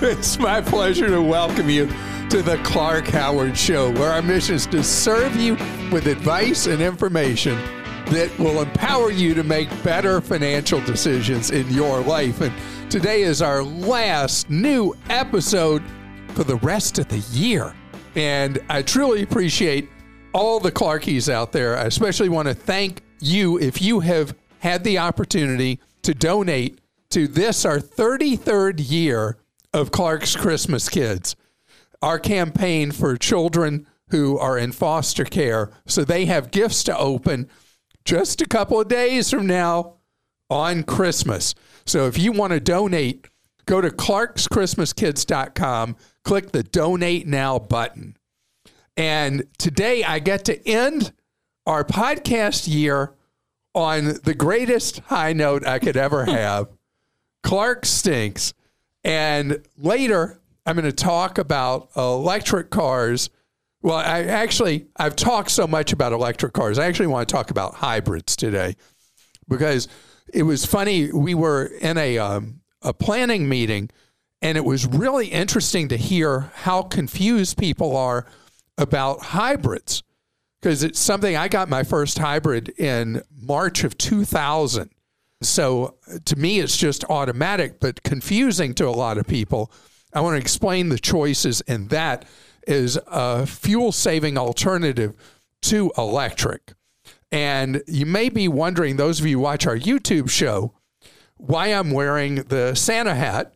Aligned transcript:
It's 0.02 0.38
my 0.38 0.62
pleasure 0.62 1.08
to 1.08 1.20
welcome 1.20 1.68
you 1.68 1.86
to 2.30 2.40
the 2.40 2.58
Clark 2.64 3.08
Howard 3.08 3.54
Show, 3.54 3.90
where 3.92 4.12
our 4.12 4.22
mission 4.22 4.54
is 4.54 4.64
to 4.68 4.82
serve 4.82 5.36
you 5.36 5.58
with 5.92 6.06
advice 6.06 6.66
and 6.66 6.80
information 6.80 7.54
that 8.06 8.34
will 8.38 8.62
empower 8.62 9.10
you 9.10 9.34
to 9.34 9.42
make 9.42 9.68
better 9.82 10.22
financial 10.22 10.80
decisions 10.80 11.50
in 11.50 11.68
your 11.68 12.00
life. 12.00 12.40
And 12.40 12.50
today 12.90 13.22
is 13.22 13.42
our 13.42 13.62
last 13.62 14.48
new 14.48 14.96
episode 15.10 15.82
for 16.28 16.44
the 16.44 16.56
rest 16.56 16.98
of 16.98 17.06
the 17.08 17.18
year. 17.38 17.74
And 18.14 18.58
I 18.70 18.80
truly 18.80 19.22
appreciate 19.22 19.90
all 20.32 20.60
the 20.60 20.72
Clarkies 20.72 21.30
out 21.30 21.52
there. 21.52 21.76
I 21.76 21.82
especially 21.82 22.30
want 22.30 22.48
to 22.48 22.54
thank 22.54 23.02
you 23.20 23.58
if 23.58 23.82
you 23.82 24.00
have 24.00 24.34
had 24.60 24.82
the 24.82 24.96
opportunity 24.96 25.78
to 26.02 26.14
donate 26.14 26.78
to 27.10 27.26
this, 27.26 27.66
our 27.66 27.80
33rd 27.80 28.90
year 28.90 29.36
of 29.72 29.90
Clark's 29.90 30.36
Christmas 30.36 30.88
Kids, 30.88 31.36
our 32.02 32.18
campaign 32.18 32.90
for 32.90 33.16
children 33.16 33.86
who 34.08 34.38
are 34.38 34.58
in 34.58 34.72
foster 34.72 35.24
care. 35.24 35.70
So 35.86 36.04
they 36.04 36.26
have 36.26 36.50
gifts 36.50 36.82
to 36.84 36.96
open 36.96 37.48
just 38.04 38.40
a 38.40 38.46
couple 38.46 38.80
of 38.80 38.88
days 38.88 39.30
from 39.30 39.46
now 39.46 39.96
on 40.48 40.82
Christmas. 40.82 41.54
So 41.86 42.06
if 42.06 42.18
you 42.18 42.32
want 42.32 42.52
to 42.52 42.60
donate, 42.60 43.28
go 43.66 43.80
to 43.80 43.90
clarkschristmaskids.com, 43.90 45.96
click 46.24 46.52
the 46.52 46.62
donate 46.62 47.26
now 47.26 47.58
button. 47.58 48.16
And 48.96 49.44
today 49.58 50.04
I 50.04 50.18
get 50.18 50.44
to 50.46 50.68
end 50.68 51.12
our 51.66 51.84
podcast 51.84 52.68
year 52.68 53.14
on 53.74 54.16
the 54.24 54.34
greatest 54.34 54.98
high 55.00 55.32
note 55.32 55.66
I 55.66 55.78
could 55.78 55.96
ever 55.96 56.24
have. 56.26 56.68
Clark 57.42 57.86
stinks. 57.86 58.52
And 59.04 59.64
later, 59.76 60.40
I'm 60.66 60.76
going 60.76 60.84
to 60.84 60.92
talk 60.92 61.38
about 61.38 61.90
electric 61.96 62.70
cars. 62.70 63.30
Well, 63.82 63.96
I 63.96 64.24
actually, 64.24 64.86
I've 64.96 65.16
talked 65.16 65.50
so 65.50 65.66
much 65.66 65.92
about 65.92 66.12
electric 66.12 66.52
cars. 66.52 66.78
I 66.78 66.86
actually 66.86 67.06
want 67.06 67.28
to 67.28 67.32
talk 67.32 67.50
about 67.50 67.74
hybrids 67.74 68.36
today 68.36 68.76
because 69.48 69.88
it 70.32 70.42
was 70.42 70.66
funny. 70.66 71.10
We 71.12 71.34
were 71.34 71.66
in 71.80 71.96
a, 71.96 72.18
um, 72.18 72.60
a 72.82 72.92
planning 72.92 73.48
meeting, 73.48 73.90
and 74.42 74.58
it 74.58 74.64
was 74.64 74.86
really 74.86 75.28
interesting 75.28 75.88
to 75.88 75.96
hear 75.96 76.52
how 76.54 76.82
confused 76.82 77.56
people 77.56 77.96
are 77.96 78.26
about 78.76 79.20
hybrids 79.20 80.02
because 80.60 80.82
it's 80.82 80.98
something 80.98 81.36
I 81.36 81.48
got 81.48 81.68
my 81.68 81.82
first 81.82 82.18
hybrid 82.18 82.68
in 82.78 83.22
March 83.30 83.82
of 83.82 83.96
2000. 83.96 84.90
So 85.42 85.96
to 86.24 86.36
me, 86.36 86.60
it's 86.60 86.76
just 86.76 87.04
automatic, 87.04 87.80
but 87.80 88.02
confusing 88.02 88.74
to 88.74 88.86
a 88.86 88.90
lot 88.90 89.18
of 89.18 89.26
people. 89.26 89.72
I 90.12 90.20
want 90.20 90.34
to 90.34 90.40
explain 90.40 90.88
the 90.88 90.98
choices, 90.98 91.60
and 91.62 91.88
that 91.90 92.24
is 92.66 92.98
a 93.06 93.46
fuel 93.46 93.92
saving 93.92 94.36
alternative 94.36 95.14
to 95.62 95.92
electric. 95.96 96.72
And 97.32 97.82
you 97.86 98.06
may 98.06 98.28
be 98.28 98.48
wondering, 98.48 98.96
those 98.96 99.20
of 99.20 99.26
you 99.26 99.36
who 99.36 99.42
watch 99.42 99.66
our 99.66 99.76
YouTube 99.76 100.28
show, 100.28 100.72
why 101.36 101.68
I'm 101.68 101.90
wearing 101.90 102.36
the 102.36 102.74
Santa 102.74 103.14
hat. 103.14 103.54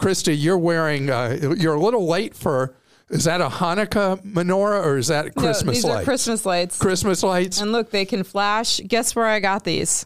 Christa, 0.00 0.34
you're 0.36 0.58
wearing, 0.58 1.08
uh, 1.08 1.54
you're 1.56 1.74
a 1.74 1.80
little 1.80 2.06
late 2.06 2.34
for, 2.34 2.76
is 3.08 3.24
that 3.24 3.40
a 3.40 3.48
Hanukkah 3.48 4.22
menorah 4.24 4.84
or 4.84 4.98
is 4.98 5.08
that 5.08 5.34
Christmas 5.34 5.64
no, 5.64 5.72
these 5.72 5.84
lights? 5.84 6.00
are 6.00 6.04
Christmas 6.04 6.46
lights. 6.46 6.78
Christmas 6.78 7.22
lights. 7.22 7.60
And 7.60 7.72
look, 7.72 7.90
they 7.90 8.04
can 8.04 8.24
flash. 8.24 8.80
Guess 8.86 9.14
where 9.14 9.26
I 9.26 9.40
got 9.40 9.64
these? 9.64 10.04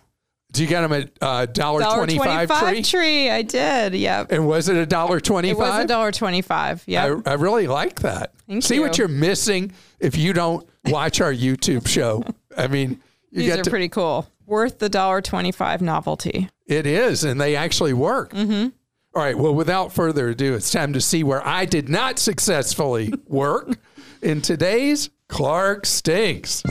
Do 0.58 0.64
you 0.64 0.68
get 0.68 0.80
them 0.80 0.92
at 0.92 1.10
uh, 1.20 1.46
dollar 1.46 1.82
twenty 1.82 2.18
five 2.18 2.50
tree? 2.50 2.82
tree. 2.82 3.30
I 3.30 3.42
did. 3.42 3.94
Yep. 3.94 4.32
And 4.32 4.48
was 4.48 4.68
it 4.68 4.76
a 4.76 4.86
dollar 4.86 5.20
twenty 5.20 5.50
It 5.50 5.56
was 5.56 5.68
a 5.68 5.70
five? 5.70 5.86
dollar 5.86 6.10
twenty-five. 6.10 6.82
Yep. 6.84 7.22
I, 7.26 7.30
I 7.30 7.34
really 7.34 7.68
like 7.68 8.00
that. 8.00 8.32
Thank 8.48 8.64
See 8.64 8.80
what 8.80 8.98
you. 8.98 9.02
you're 9.02 9.08
missing 9.08 9.70
if 10.00 10.16
you 10.16 10.32
don't 10.32 10.68
watch 10.86 11.20
our 11.20 11.32
YouTube 11.32 11.86
show. 11.86 12.24
I 12.56 12.66
mean, 12.66 13.00
you 13.30 13.42
These 13.42 13.56
are 13.58 13.62
to, 13.62 13.70
pretty 13.70 13.88
cool. 13.88 14.26
Worth 14.46 14.80
the 14.80 14.88
dollar 14.88 15.22
twenty-five 15.22 15.80
novelty. 15.80 16.48
it 16.66 16.86
is, 16.86 17.22
and 17.22 17.40
they 17.40 17.54
actually 17.54 17.92
work. 17.92 18.32
Mm-hmm. 18.32 18.70
right. 19.14 19.38
Well, 19.38 19.54
without 19.54 19.92
further 19.92 20.30
ado, 20.30 20.54
it's 20.54 20.72
time 20.72 20.92
to 20.94 21.00
see 21.00 21.22
where 21.22 21.46
I 21.46 21.66
did 21.66 21.88
not 21.88 22.18
successfully 22.18 23.14
work 23.28 23.78
in 24.22 24.42
today's 24.42 25.08
Clark 25.28 25.86
Stinks. 25.86 26.62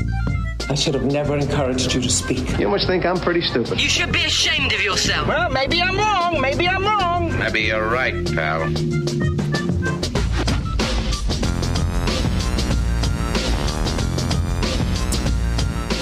I 0.70 0.76
should 0.76 0.96
have 0.96 1.06
never 1.06 1.38
encouraged 1.38 1.94
you 1.94 2.02
to 2.02 2.10
speak. 2.10 2.60
You 2.60 2.68
must 2.68 2.88
think 2.88 3.06
I'm 3.06 3.18
pretty 3.18 3.42
stupid. 3.42 3.80
You 3.80 3.88
should 3.88 4.12
be 4.12 4.26
ashamed 4.26 4.74
of 4.74 4.82
yourself. 4.82 5.28
Well, 5.28 5.50
maybe 5.50 5.82
I'm 5.82 5.96
wrong. 5.96 6.42
Maybe 6.42 6.68
I'm 6.68 6.84
wrong. 6.84 7.38
Maybe 7.38 7.62
you're 7.62 7.88
right, 7.88 8.26
pal. 8.34 8.68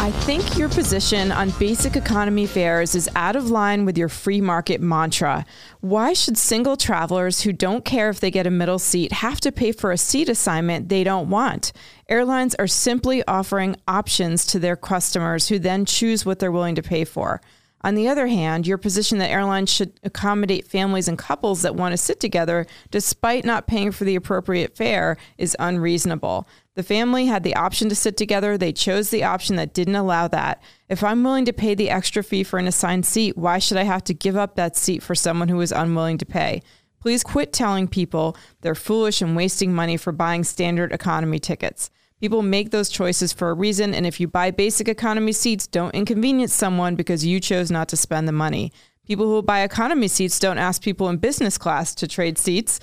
I 0.05 0.11
think 0.11 0.55
your 0.55 0.69
position 0.69 1.31
on 1.31 1.49
basic 1.57 1.95
economy 1.95 2.45
fares 2.45 2.93
is 2.93 3.09
out 3.15 3.35
of 3.35 3.49
line 3.49 3.85
with 3.85 3.97
your 3.97 4.07
free 4.07 4.39
market 4.39 4.79
mantra. 4.79 5.47
Why 5.81 6.13
should 6.13 6.37
single 6.37 6.77
travelers 6.77 7.41
who 7.41 7.51
don't 7.51 7.83
care 7.83 8.11
if 8.11 8.19
they 8.19 8.29
get 8.29 8.45
a 8.45 8.51
middle 8.51 8.77
seat 8.77 9.11
have 9.13 9.41
to 9.41 9.51
pay 9.51 9.71
for 9.71 9.91
a 9.91 9.97
seat 9.97 10.29
assignment 10.29 10.89
they 10.89 11.03
don't 11.03 11.31
want? 11.31 11.73
Airlines 12.07 12.53
are 12.53 12.67
simply 12.67 13.25
offering 13.27 13.77
options 13.87 14.45
to 14.45 14.59
their 14.59 14.75
customers 14.75 15.47
who 15.47 15.57
then 15.57 15.85
choose 15.85 16.23
what 16.23 16.37
they're 16.37 16.51
willing 16.51 16.75
to 16.75 16.83
pay 16.83 17.03
for. 17.03 17.41
On 17.85 17.93
the 17.93 18.07
other 18.07 18.25
hand, 18.25 18.65
your 18.65 18.79
position 18.79 19.19
that 19.19 19.29
airlines 19.29 19.71
should 19.71 19.99
accommodate 20.01 20.65
families 20.65 21.07
and 21.07 21.19
couples 21.19 21.61
that 21.61 21.75
want 21.75 21.93
to 21.93 21.97
sit 21.97 22.19
together 22.19 22.65
despite 22.89 23.45
not 23.45 23.67
paying 23.67 23.91
for 23.91 24.05
the 24.05 24.15
appropriate 24.15 24.75
fare 24.75 25.17
is 25.37 25.55
unreasonable. 25.59 26.47
The 26.73 26.81
family 26.81 27.27
had 27.27 27.43
the 27.43 27.55
option 27.55 27.87
to 27.89 27.95
sit 27.95 28.17
together. 28.17 28.57
They 28.57 28.73
chose 28.73 29.11
the 29.11 29.23
option 29.23 29.55
that 29.57 29.75
didn't 29.75 29.93
allow 29.93 30.27
that. 30.29 30.63
If 30.89 31.03
I'm 31.03 31.23
willing 31.23 31.45
to 31.45 31.53
pay 31.53 31.75
the 31.75 31.91
extra 31.91 32.23
fee 32.23 32.43
for 32.43 32.57
an 32.57 32.67
assigned 32.67 33.05
seat, 33.05 33.37
why 33.37 33.59
should 33.59 33.77
I 33.77 33.83
have 33.83 34.03
to 34.05 34.15
give 34.15 34.35
up 34.35 34.55
that 34.55 34.75
seat 34.75 35.03
for 35.03 35.13
someone 35.13 35.49
who 35.49 35.61
is 35.61 35.71
unwilling 35.71 36.17
to 36.17 36.25
pay? 36.25 36.63
Please 36.99 37.21
quit 37.21 37.53
telling 37.53 37.87
people 37.87 38.35
they're 38.61 38.73
foolish 38.73 39.21
and 39.21 39.35
wasting 39.35 39.75
money 39.75 39.95
for 39.95 40.11
buying 40.11 40.43
standard 40.43 40.91
economy 40.91 41.37
tickets. 41.37 41.91
People 42.21 42.41
make 42.41 42.71
those 42.71 42.89
choices 42.89 43.33
for 43.33 43.49
a 43.49 43.53
reason, 43.53 43.93
and 43.93 44.05
if 44.05 44.19
you 44.19 44.27
buy 44.27 44.49
basic 44.49 44.87
economy 44.87 45.33
seats, 45.33 45.67
don't 45.67 45.93
inconvenience 45.93 46.53
someone 46.53 46.95
because 46.95 47.25
you 47.25 47.39
chose 47.41 47.69
not 47.69 47.89
to 47.89 47.97
spend 47.97 48.27
the 48.27 48.31
money. 48.31 48.71
People 49.05 49.25
who 49.25 49.41
buy 49.41 49.61
economy 49.61 50.07
seats 50.07 50.39
don't 50.39 50.57
ask 50.57 50.81
people 50.81 51.09
in 51.09 51.17
business 51.17 51.57
class 51.57 51.93
to 51.95 52.07
trade 52.07 52.37
seats. 52.37 52.79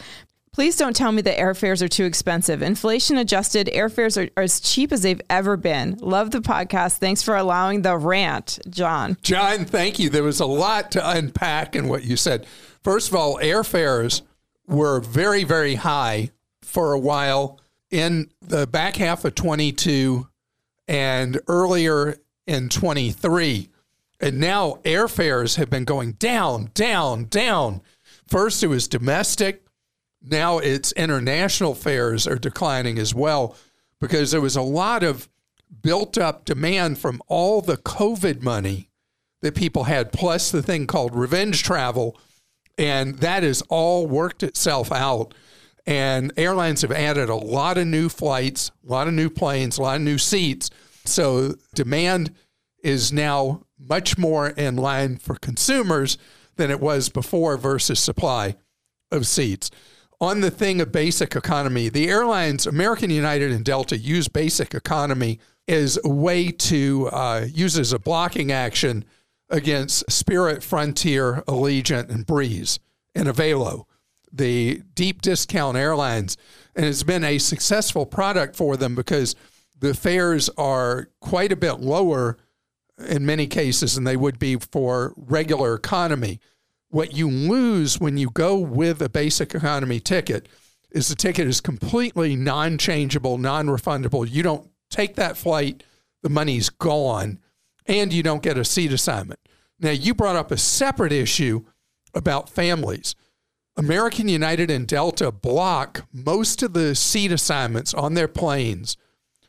Please 0.53 0.76
don't 0.76 0.94
tell 0.94 1.12
me 1.12 1.22
that 1.22 1.38
airfares 1.38 1.81
are 1.81 1.88
too 1.88 2.04
expensive. 2.04 2.60
Inflation 2.60 3.16
adjusted, 3.16 3.69
airfares 3.69 4.22
are, 4.22 4.31
are 4.37 4.42
as 4.42 4.60
cheap 4.60 4.92
as 4.92 5.00
they've 5.00 5.22
ever 5.31 5.56
been. 5.56 5.97
Love 6.03 6.31
the 6.31 6.41
podcast. 6.41 6.98
Thanks 6.98 7.22
for 7.22 7.34
allowing 7.34 7.81
the 7.81 7.97
rant, 7.97 8.59
John. 8.69 9.16
John, 9.22 9.65
thank 9.65 9.98
you. 9.98 10.10
There 10.10 10.22
was 10.22 10.41
a 10.41 10.47
lot 10.47 10.91
to 10.92 11.10
unpack 11.10 11.74
in 11.74 11.89
what 11.89 12.04
you 12.04 12.16
said. 12.16 12.47
First 12.84 13.09
of 13.09 13.15
all, 13.15 13.39
airfares 13.39 14.21
were 14.66 15.01
very, 15.01 15.42
very 15.42 15.77
high 15.77 16.33
for 16.60 16.92
a 16.92 16.98
while 16.98 17.59
in 17.92 18.30
the 18.41 18.66
back 18.66 18.97
half 18.97 19.24
of 19.24 19.36
22 19.36 20.27
and 20.89 21.39
earlier 21.47 22.16
in 22.47 22.68
23. 22.68 23.68
And 24.18 24.41
now 24.41 24.78
airfares 24.84 25.56
have 25.56 25.71
been 25.71 25.84
going 25.84 26.12
down, 26.12 26.71
down, 26.74 27.27
down. 27.27 27.83
First, 28.27 28.62
it 28.62 28.68
was 28.68 28.89
domestic. 28.89 29.65
Now 30.22 30.59
it's 30.59 30.92
international 30.92 31.74
fares 31.74 32.27
are 32.27 32.36
declining 32.36 32.98
as 32.98 33.15
well 33.15 33.56
because 34.00 34.30
there 34.30 34.41
was 34.41 34.56
a 34.56 34.62
lot 34.62 35.03
of 35.03 35.28
built 35.83 36.16
up 36.16 36.44
demand 36.44 36.98
from 36.98 37.21
all 37.28 37.60
the 37.60 37.77
COVID 37.77 38.42
money 38.42 38.89
that 39.41 39.54
people 39.54 39.84
had, 39.84 40.12
plus 40.12 40.50
the 40.50 40.62
thing 40.62 40.86
called 40.86 41.15
revenge 41.15 41.62
travel. 41.62 42.16
And 42.78 43.18
that 43.18 43.42
has 43.42 43.62
all 43.62 44.06
worked 44.06 44.42
itself 44.42 44.91
out. 44.92 45.34
And 45.84 46.32
airlines 46.36 46.82
have 46.82 46.92
added 46.92 47.28
a 47.28 47.34
lot 47.34 47.76
of 47.76 47.86
new 47.86 48.08
flights, 48.08 48.70
a 48.86 48.90
lot 48.90 49.08
of 49.08 49.14
new 49.14 49.28
planes, 49.28 49.78
a 49.78 49.82
lot 49.82 49.96
of 49.96 50.02
new 50.02 50.18
seats. 50.18 50.70
So 51.04 51.54
demand 51.74 52.32
is 52.82 53.12
now 53.12 53.66
much 53.78 54.16
more 54.16 54.48
in 54.48 54.76
line 54.76 55.16
for 55.16 55.34
consumers 55.36 56.18
than 56.56 56.70
it 56.70 56.80
was 56.80 57.08
before 57.08 57.56
versus 57.56 57.98
supply 57.98 58.56
of 59.10 59.26
seats. 59.26 59.70
On 60.20 60.40
the 60.40 60.52
thing 60.52 60.80
of 60.80 60.92
basic 60.92 61.34
economy, 61.34 61.88
the 61.88 62.08
airlines, 62.08 62.66
American 62.66 63.10
United 63.10 63.50
and 63.50 63.64
Delta, 63.64 63.98
use 63.98 64.28
basic 64.28 64.72
economy 64.72 65.40
as 65.66 65.98
a 66.04 66.08
way 66.08 66.50
to 66.50 67.08
uh, 67.12 67.46
use 67.52 67.76
as 67.76 67.92
a 67.92 67.98
blocking 67.98 68.52
action 68.52 69.04
against 69.50 70.10
Spirit, 70.10 70.62
Frontier, 70.62 71.42
Allegiant, 71.48 72.08
and 72.08 72.24
Breeze 72.24 72.78
and 73.14 73.26
Avelo, 73.28 73.84
the 74.32 74.82
deep 74.94 75.22
discount 75.22 75.76
airlines. 75.76 76.36
And 76.74 76.86
it's 76.86 77.02
been 77.02 77.24
a 77.24 77.38
successful 77.38 78.06
product 78.06 78.56
for 78.56 78.76
them 78.76 78.94
because 78.94 79.36
the 79.78 79.94
fares 79.94 80.48
are 80.56 81.08
quite 81.20 81.52
a 81.52 81.56
bit 81.56 81.80
lower 81.80 82.38
in 83.08 83.26
many 83.26 83.46
cases 83.46 83.94
than 83.94 84.04
they 84.04 84.16
would 84.16 84.38
be 84.38 84.56
for 84.56 85.12
regular 85.16 85.74
economy. 85.74 86.40
What 86.88 87.14
you 87.16 87.28
lose 87.28 87.98
when 87.98 88.16
you 88.16 88.30
go 88.30 88.58
with 88.58 89.02
a 89.02 89.08
basic 89.08 89.54
economy 89.54 89.98
ticket 89.98 90.48
is 90.90 91.08
the 91.08 91.14
ticket 91.14 91.46
is 91.46 91.60
completely 91.60 92.36
non 92.36 92.78
changeable, 92.78 93.38
non 93.38 93.66
refundable. 93.66 94.30
You 94.30 94.42
don't 94.42 94.70
take 94.90 95.16
that 95.16 95.36
flight, 95.36 95.82
the 96.22 96.28
money's 96.28 96.68
gone, 96.68 97.38
and 97.86 98.12
you 98.12 98.22
don't 98.22 98.42
get 98.42 98.58
a 98.58 98.64
seat 98.64 98.92
assignment. 98.92 99.40
Now, 99.80 99.90
you 99.90 100.14
brought 100.14 100.36
up 100.36 100.50
a 100.50 100.56
separate 100.56 101.12
issue 101.12 101.64
about 102.14 102.48
families. 102.48 103.16
American 103.77 104.28
United 104.28 104.71
and 104.71 104.86
Delta 104.86 105.33
block 105.33 106.07
most 106.13 106.63
of 106.63 106.74
the 106.74 106.95
seat 106.95 107.33
assignments 107.33 107.95
on 107.95 108.15
their 108.15 108.28
planes, 108.28 108.97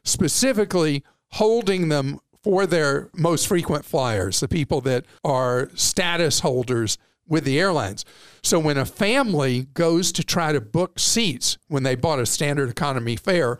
specifically 0.03 1.03
holding 1.31 1.89
them 1.89 2.19
for 2.41 2.65
their 2.65 3.09
most 3.15 3.47
frequent 3.47 3.85
flyers, 3.85 4.39
the 4.39 4.47
people 4.47 4.81
that 4.81 5.05
are 5.23 5.69
status 5.75 6.41
holders 6.41 6.97
with 7.27 7.43
the 7.43 7.59
airlines. 7.59 8.05
So 8.41 8.59
when 8.59 8.77
a 8.77 8.85
family 8.85 9.67
goes 9.73 10.11
to 10.13 10.23
try 10.23 10.51
to 10.51 10.61
book 10.61 10.99
seats 10.99 11.57
when 11.67 11.83
they 11.83 11.95
bought 11.95 12.19
a 12.19 12.25
standard 12.25 12.69
economy 12.69 13.15
fare, 13.15 13.59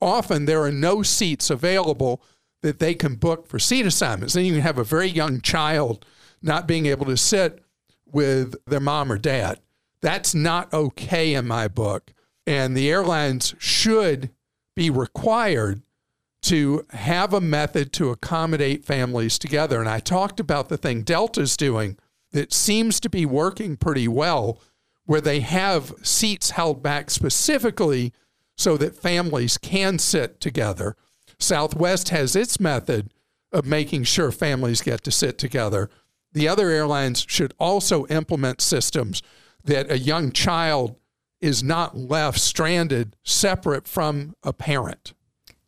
often 0.00 0.44
there 0.44 0.62
are 0.62 0.72
no 0.72 1.02
seats 1.02 1.50
available 1.50 2.22
that 2.62 2.78
they 2.78 2.94
can 2.94 3.14
book 3.14 3.46
for 3.46 3.58
seat 3.58 3.86
assignments. 3.86 4.34
Then 4.34 4.44
you 4.44 4.60
have 4.60 4.78
a 4.78 4.84
very 4.84 5.08
young 5.08 5.40
child 5.40 6.04
not 6.42 6.68
being 6.68 6.86
able 6.86 7.06
to 7.06 7.16
sit 7.16 7.62
with 8.06 8.54
their 8.66 8.80
mom 8.80 9.12
or 9.12 9.18
dad. 9.18 9.60
That's 10.00 10.34
not 10.34 10.72
okay 10.72 11.34
in 11.34 11.46
my 11.46 11.68
book. 11.68 12.12
And 12.46 12.76
the 12.76 12.90
airlines 12.90 13.54
should 13.58 14.30
be 14.74 14.90
required 14.90 15.82
to 16.42 16.86
have 16.90 17.34
a 17.34 17.40
method 17.40 17.92
to 17.94 18.10
accommodate 18.10 18.84
families 18.84 19.38
together. 19.38 19.80
And 19.80 19.88
I 19.88 19.98
talked 19.98 20.40
about 20.40 20.68
the 20.68 20.78
thing 20.78 21.02
Delta's 21.02 21.56
doing 21.56 21.98
that 22.32 22.52
seems 22.52 23.00
to 23.00 23.10
be 23.10 23.26
working 23.26 23.76
pretty 23.76 24.06
well, 24.06 24.60
where 25.04 25.20
they 25.20 25.40
have 25.40 25.94
seats 26.02 26.50
held 26.50 26.82
back 26.82 27.10
specifically 27.10 28.12
so 28.56 28.76
that 28.76 29.00
families 29.00 29.58
can 29.58 29.98
sit 29.98 30.40
together. 30.40 30.96
Southwest 31.38 32.10
has 32.10 32.36
its 32.36 32.60
method 32.60 33.12
of 33.52 33.64
making 33.64 34.04
sure 34.04 34.30
families 34.30 34.82
get 34.82 35.02
to 35.04 35.10
sit 35.10 35.38
together. 35.38 35.88
The 36.32 36.48
other 36.48 36.68
airlines 36.68 37.24
should 37.28 37.54
also 37.58 38.06
implement 38.06 38.60
systems 38.60 39.22
that 39.68 39.90
a 39.90 39.98
young 39.98 40.32
child 40.32 40.96
is 41.40 41.62
not 41.62 41.96
left 41.96 42.38
stranded 42.38 43.16
separate 43.22 43.86
from 43.86 44.34
a 44.42 44.52
parent. 44.52 45.14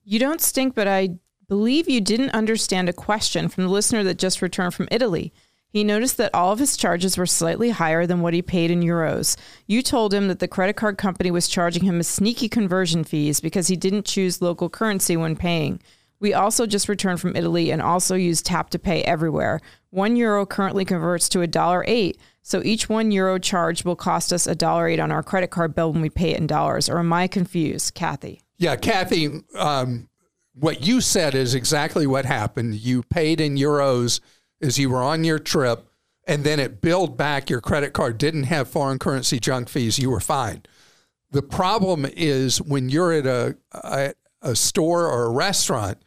You 0.03 0.19
don't 0.19 0.41
stink, 0.41 0.75
but 0.75 0.89
I 0.89 1.11
believe 1.49 1.89
you 1.89 2.01
didn't 2.01 2.31
understand 2.31 2.89
a 2.89 2.93
question 2.93 3.49
from 3.49 3.65
the 3.65 3.71
listener 3.71 4.03
that 4.05 4.19
just 4.19 4.43
returned 4.43 4.75
from 4.75 4.89
Italy. 4.91 5.33
He 5.69 5.85
noticed 5.85 6.17
that 6.17 6.35
all 6.35 6.53
of 6.53 6.59
his 6.59 6.77
charges 6.77 7.17
were 7.17 7.27
slightly 7.27 7.71
higher 7.71 8.05
than 8.05 8.21
what 8.21 8.35
he 8.35 8.43
paid 8.43 8.73
in 8.73 8.83
euros. 8.83 9.37
You 9.69 9.83
told 9.83 10.13
him 10.13 10.27
that 10.27 10.41
the 10.41 10.49
credit 10.49 10.75
card 10.75 10.99
company 10.99 11.31
was 11.31 11.47
charging 11.47 11.85
him 11.85 12.01
a 12.01 12.05
sneaky 12.05 12.49
conversion 12.49 13.05
fees 13.05 13.41
because 13.41 13.69
he 13.69 13.77
didn't 13.77 14.05
choose 14.05 14.43
local 14.43 14.69
currency 14.69 15.17
when 15.17 15.37
paying. 15.37 15.81
We 16.19 16.35
also 16.35 16.67
just 16.67 16.89
returned 16.89 17.21
from 17.21 17.37
Italy 17.37 17.71
and 17.71 17.81
also 17.81 18.17
use 18.17 18.43
tap 18.43 18.71
to 18.71 18.79
pay 18.79 19.03
everywhere. 19.03 19.61
One 19.91 20.17
euro 20.17 20.45
currently 20.45 20.85
converts 20.85 21.29
to 21.31 21.41
a 21.41 21.47
dollar 21.47 21.85
eight, 21.87 22.19
so 22.43 22.63
each 22.65 22.89
one 22.89 23.11
euro 23.11 23.39
charge 23.39 23.85
will 23.85 23.97
cost 23.97 24.33
us 24.33 24.47
a 24.47 24.55
dollar 24.55 24.89
eight 24.89 25.01
on 25.01 25.13
our 25.13 25.23
credit 25.23 25.51
card 25.51 25.75
bill 25.75 25.93
when 25.93 26.03
we 26.03 26.11
pay 26.11 26.31
it 26.31 26.39
in 26.39 26.47
dollars. 26.47 26.89
Or 26.89 26.99
am 26.99 27.13
I 27.13 27.27
confused, 27.27 27.95
Kathy? 27.95 28.43
Yeah, 28.59 28.77
Kathy, 28.77 29.43
um, 29.57 30.09
what 30.55 30.87
you 30.87 31.01
said 31.01 31.35
is 31.35 31.55
exactly 31.55 32.07
what 32.07 32.25
happened. 32.25 32.75
You 32.75 33.03
paid 33.03 33.41
in 33.41 33.57
euros 33.57 34.21
as 34.61 34.79
you 34.79 34.91
were 34.91 35.03
on 35.03 35.25
your 35.25 35.39
trip, 35.39 35.87
and 36.27 36.45
then 36.45 36.61
it 36.61 36.81
billed 36.81 37.17
back 37.17 37.49
your 37.49 37.61
credit 37.61 37.93
card 37.93 38.19
didn't 38.19 38.45
have 38.45 38.69
foreign 38.69 38.99
currency 38.99 39.41
junk 39.41 39.69
fees. 39.69 39.99
You 39.99 40.11
were 40.11 40.21
fine. 40.21 40.63
The 41.31 41.43
problem 41.43 42.05
is 42.05 42.61
when 42.61 42.89
you're 42.89 43.13
at 43.13 43.27
a, 43.27 43.57
a, 43.73 44.15
a 44.43 44.57
store 44.57 45.07
or 45.07 45.27
a 45.27 45.31
restaurant 45.31 45.99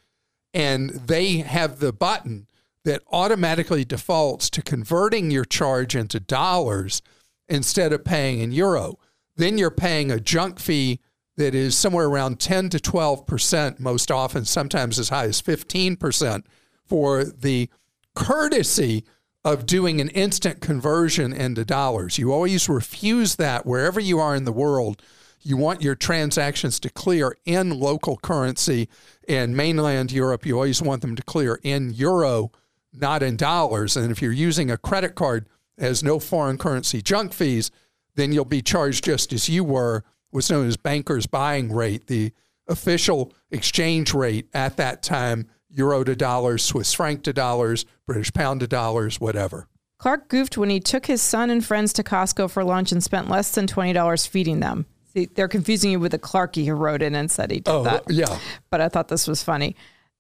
and 0.54 0.92
they 0.92 1.38
have 1.38 1.80
the 1.80 1.94
button 1.94 2.48
that 2.86 3.02
automatically 3.12 3.86
defaults 3.86 4.50
to 4.50 4.62
converting 4.62 5.32
your 5.32 5.46
charge 5.46 5.96
into 5.96 6.20
dollars 6.20 7.02
instead 7.48 7.94
of 7.94 8.04
paying 8.04 8.40
in 8.40 8.52
euro. 8.52 9.00
Then 9.36 9.58
you're 9.58 9.72
paying 9.72 10.12
a 10.12 10.20
junk 10.20 10.60
fee 10.60 11.00
that 11.38 11.56
is 11.56 11.76
somewhere 11.76 12.08
around 12.08 12.40
10 12.40 12.70
to 12.70 12.78
12%, 12.78 13.80
most 13.80 14.12
often, 14.12 14.46
sometimes 14.46 15.00
as 15.00 15.10
high 15.10 15.26
as 15.26 15.42
15% 15.42 16.44
for 16.86 17.24
the 17.24 17.70
courtesy 18.16 19.04
of 19.44 19.66
doing 19.66 20.00
an 20.00 20.10
instant 20.10 20.62
conversion 20.62 21.34
into 21.34 21.66
dollars. 21.66 22.18
You 22.18 22.32
always 22.32 22.70
refuse 22.70 23.36
that 23.36 23.66
wherever 23.66 24.00
you 24.00 24.20
are 24.20 24.36
in 24.36 24.46
the 24.46 24.52
world. 24.52 25.02
You 25.42 25.58
want 25.58 25.82
your 25.82 25.96
transactions 25.96 26.80
to 26.80 26.90
clear 26.90 27.36
in 27.44 27.78
local 27.78 28.18
currency. 28.18 28.88
In 29.28 29.56
mainland 29.56 30.12
Europe, 30.12 30.46
you 30.46 30.56
always 30.56 30.82
want 30.82 31.02
them 31.02 31.16
to 31.16 31.24
clear 31.24 31.60
in 31.64 31.94
euro, 31.94 32.52
not 32.94 33.24
in 33.24 33.36
dollars. 33.36 33.98
And 33.98 34.12
if 34.12 34.22
you're 34.22 34.32
using 34.32 34.70
a 34.72 34.78
credit 34.78 35.16
card 35.16 35.48
as 35.78 36.04
no 36.04 36.20
foreign 36.20 36.58
currency 36.58 37.02
junk 37.02 37.34
fees, 37.34 37.72
then 38.16 38.32
you'll 38.32 38.46
be 38.46 38.62
charged 38.62 39.04
just 39.04 39.34
as 39.34 39.50
you 39.50 39.64
were 39.64 40.04
what's 40.32 40.50
known 40.50 40.68
as 40.68 40.78
banker's 40.78 41.28
buying 41.28 41.72
rate, 41.72 42.08
the 42.08 42.32
official 42.68 43.34
exchange 43.52 44.14
rate 44.14 44.48
at 44.54 44.78
that 44.78 45.04
time 45.04 45.48
euro 45.70 46.04
to 46.04 46.16
dollars, 46.16 46.64
Swiss 46.64 46.94
franc 46.94 47.24
to 47.24 47.34
dollars, 47.34 47.86
British 48.06 48.32
pound 48.34 48.60
to 48.60 48.68
dollars, 48.68 49.20
whatever. 49.20 49.68
Clark 49.98 50.28
goofed 50.28 50.58
when 50.58 50.70
he 50.70 50.80
took 50.80 51.06
his 51.06 51.22
son 51.22 51.50
and 51.50 51.64
friends 51.64 51.94
to 51.94 52.04
Costco 52.04 52.52
for 52.52 52.64
lunch 52.64 52.92
and 52.92 53.04
spent 53.04 53.30
less 53.30 53.52
than 53.52 53.68
$20 53.68 54.28
feeding 54.28 54.60
them. 54.60 54.86
See, 55.14 55.26
they're 55.26 55.48
confusing 55.48 55.92
you 55.92 56.00
with 56.00 56.12
the 56.12 56.20
Clarky 56.20 56.66
who 56.66 56.74
wrote 56.74 57.02
in 57.02 57.16
and 57.16 57.30
said 57.30 57.52
he 57.52 57.60
did 57.60 57.72
oh, 57.72 57.84
that. 57.84 58.04
Yeah. 58.10 58.40
But 58.70 58.82
I 58.82 58.90
thought 58.90 59.08
this 59.08 59.28
was 59.28 59.44
funny. 59.44 59.76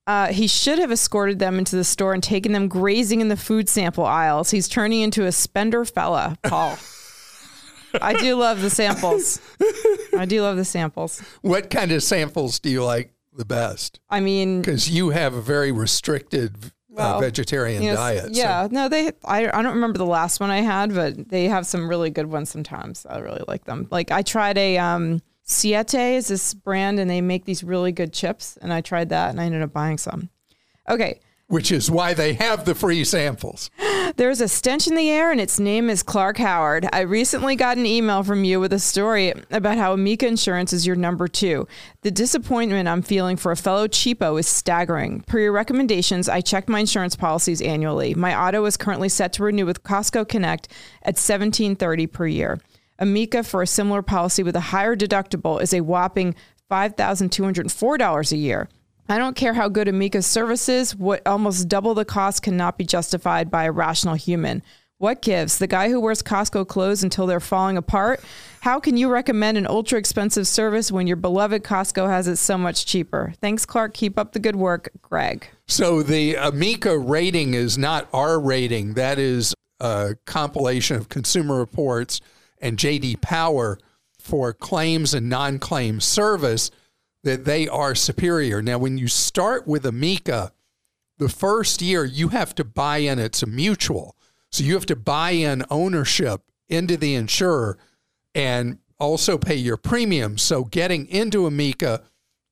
Uh, 0.05 0.27
he 0.27 0.47
should 0.47 0.79
have 0.79 0.91
escorted 0.91 1.39
them 1.39 1.57
into 1.57 1.75
the 1.77 1.83
store 1.83 2.13
and 2.13 2.21
taken 2.21 2.51
them 2.51 2.67
grazing 2.67 3.21
in 3.21 3.29
the 3.29 3.37
food 3.37 3.69
sample 3.69 4.05
aisles. 4.05 4.51
He's 4.51 4.67
turning 4.67 5.01
into 5.01 5.25
a 5.25 5.31
spender 5.31 5.85
fella, 5.85 6.37
Paul. 6.43 6.77
I 8.01 8.13
do 8.19 8.35
love 8.35 8.61
the 8.61 8.69
samples. 8.69 9.39
I 10.17 10.25
do 10.25 10.41
love 10.41 10.57
the 10.57 10.65
samples. 10.65 11.21
What 11.41 11.69
kind 11.69 11.91
of 11.91 12.03
samples 12.03 12.59
do 12.59 12.69
you 12.69 12.83
like 12.83 13.13
the 13.35 13.45
best? 13.45 13.99
I 14.09 14.19
mean, 14.19 14.61
Because 14.61 14.89
you 14.89 15.11
have 15.11 15.35
a 15.35 15.41
very 15.41 15.71
restricted 15.71 16.55
uh, 16.97 17.19
vegetarian 17.19 17.81
you 17.83 17.91
know, 17.91 17.95
diet. 17.95 18.35
so- 18.35 18.41
Yeah, 18.41 18.67
no, 18.69 18.89
they. 18.89 19.11
I, 19.23 19.47
I 19.47 19.61
don't 19.61 19.75
remember 19.75 19.99
the 19.99 20.05
last 20.05 20.39
one 20.39 20.49
I 20.49 20.61
had, 20.61 20.93
but 20.93 21.29
they 21.29 21.45
have 21.45 21.65
some 21.65 21.87
really 21.87 22.09
good 22.09 22.25
ones 22.27 22.49
sometimes. 22.49 23.05
I 23.09 23.19
really 23.19 23.43
like 23.47 23.63
them. 23.65 23.87
Like 23.89 24.11
I 24.11 24.21
tried 24.21 24.57
a 24.57 24.77
um, 24.79 25.21
Siete 25.43 26.15
is 26.15 26.27
this 26.27 26.53
brand, 26.53 26.99
and 26.99 27.09
they 27.09 27.21
make 27.21 27.45
these 27.45 27.63
really 27.63 27.91
good 27.91 28.13
chips, 28.13 28.57
and 28.61 28.71
I 28.71 28.81
tried 28.81 29.09
that, 29.09 29.29
and 29.29 29.41
I 29.41 29.45
ended 29.45 29.61
up 29.61 29.73
buying 29.73 29.97
some. 29.97 30.29
Okay, 30.89 31.19
which 31.47 31.71
is 31.71 31.91
why 31.91 32.13
they 32.13 32.33
have 32.33 32.65
the 32.65 32.73
free 32.73 33.03
samples. 33.03 33.69
There's 34.15 34.41
a 34.41 34.47
stench 34.47 34.87
in 34.87 34.95
the 34.95 35.09
air, 35.09 35.31
and 35.31 35.39
its 35.39 35.59
name 35.59 35.89
is 35.89 36.01
Clark 36.01 36.37
Howard. 36.37 36.87
I 36.91 37.01
recently 37.01 37.55
got 37.55 37.77
an 37.77 37.85
email 37.85 38.23
from 38.23 38.43
you 38.43 38.59
with 38.59 38.73
a 38.73 38.79
story 38.79 39.33
about 39.51 39.77
how 39.77 39.93
Amica 39.93 40.25
Insurance 40.25 40.73
is 40.73 40.87
your 40.87 40.95
number 40.95 41.27
two. 41.27 41.67
The 42.01 42.11
disappointment 42.11 42.87
I'm 42.87 43.01
feeling 43.01 43.37
for 43.37 43.51
a 43.51 43.57
fellow 43.57 43.87
cheapo 43.87 44.39
is 44.39 44.47
staggering. 44.47 45.21
Per 45.21 45.39
your 45.39 45.51
recommendations, 45.51 46.27
I 46.27 46.41
checked 46.41 46.69
my 46.69 46.79
insurance 46.79 47.15
policies 47.15 47.61
annually. 47.61 48.13
My 48.13 48.35
auto 48.35 48.65
is 48.65 48.77
currently 48.77 49.09
set 49.09 49.33
to 49.33 49.43
renew 49.43 49.65
with 49.65 49.83
Costco 49.83 50.27
Connect 50.27 50.67
at 51.03 51.15
1730 51.15 52.07
per 52.07 52.27
year. 52.27 52.59
Amica 52.99 53.43
for 53.43 53.61
a 53.61 53.67
similar 53.67 54.01
policy 54.01 54.43
with 54.43 54.55
a 54.55 54.61
higher 54.61 54.95
deductible 54.95 55.61
is 55.61 55.73
a 55.73 55.81
whopping 55.81 56.35
$5,204 56.69 58.31
a 58.31 58.37
year. 58.37 58.69
I 59.09 59.17
don't 59.17 59.35
care 59.35 59.53
how 59.53 59.67
good 59.67 59.87
Amica's 59.87 60.25
service 60.25 60.69
is, 60.69 60.95
what 60.95 61.25
almost 61.27 61.67
double 61.67 61.93
the 61.93 62.05
cost 62.05 62.41
cannot 62.41 62.77
be 62.77 62.85
justified 62.85 63.51
by 63.51 63.65
a 63.65 63.71
rational 63.71 64.15
human. 64.15 64.63
What 64.97 65.21
gives? 65.21 65.57
The 65.57 65.67
guy 65.67 65.89
who 65.89 65.99
wears 65.99 66.23
Costco 66.23 66.67
clothes 66.69 67.03
until 67.03 67.27
they're 67.27 67.41
falling 67.41 67.75
apart? 67.75 68.21
How 68.61 68.79
can 68.79 68.95
you 68.95 69.09
recommend 69.09 69.57
an 69.57 69.67
ultra 69.67 69.99
expensive 69.99 70.47
service 70.47 70.91
when 70.91 71.07
your 71.07 71.17
beloved 71.17 71.63
Costco 71.63 72.07
has 72.07 72.29
it 72.29 72.37
so 72.37 72.57
much 72.57 72.85
cheaper? 72.85 73.33
Thanks, 73.41 73.65
Clark. 73.65 73.93
Keep 73.93 74.17
up 74.17 74.31
the 74.31 74.39
good 74.39 74.55
work, 74.55 74.89
Greg. 75.01 75.45
So 75.67 76.03
the 76.03 76.35
Amica 76.35 76.97
rating 76.97 77.53
is 77.53 77.77
not 77.77 78.07
our 78.13 78.39
rating. 78.39 78.93
That 78.93 79.19
is 79.19 79.53
a 79.81 80.15
compilation 80.25 80.95
of 80.95 81.09
Consumer 81.09 81.59
Reports 81.59 82.21
and 82.63 82.77
JD 82.77 83.21
Power 83.21 83.77
for 84.17 84.53
claims 84.53 85.13
and 85.13 85.29
non-claim 85.29 85.99
service 85.99 86.71
that 87.23 87.43
they 87.43 87.67
are 87.67 87.93
superior. 87.93 88.61
Now, 88.61 88.77
when 88.77 88.97
you 88.97 89.09
start 89.09 89.67
with 89.67 89.85
Amica, 89.85 90.53
the 91.17 91.27
first 91.29 91.81
year 91.81 92.05
you 92.05 92.29
have 92.29 92.55
to 92.55 92.63
buy 92.63 92.97
in. 92.97 93.19
It's 93.19 93.43
a 93.43 93.47
mutual, 93.47 94.15
so 94.49 94.63
you 94.63 94.73
have 94.73 94.85
to 94.87 94.95
buy 94.95 95.31
in 95.31 95.63
ownership 95.69 96.41
into 96.69 96.95
the 96.95 97.15
insurer 97.15 97.77
and 98.33 98.79
also 98.97 99.37
pay 99.37 99.55
your 99.55 99.77
premium. 99.77 100.37
So 100.37 100.63
getting 100.63 101.05
into 101.07 101.45
Amica 101.45 102.01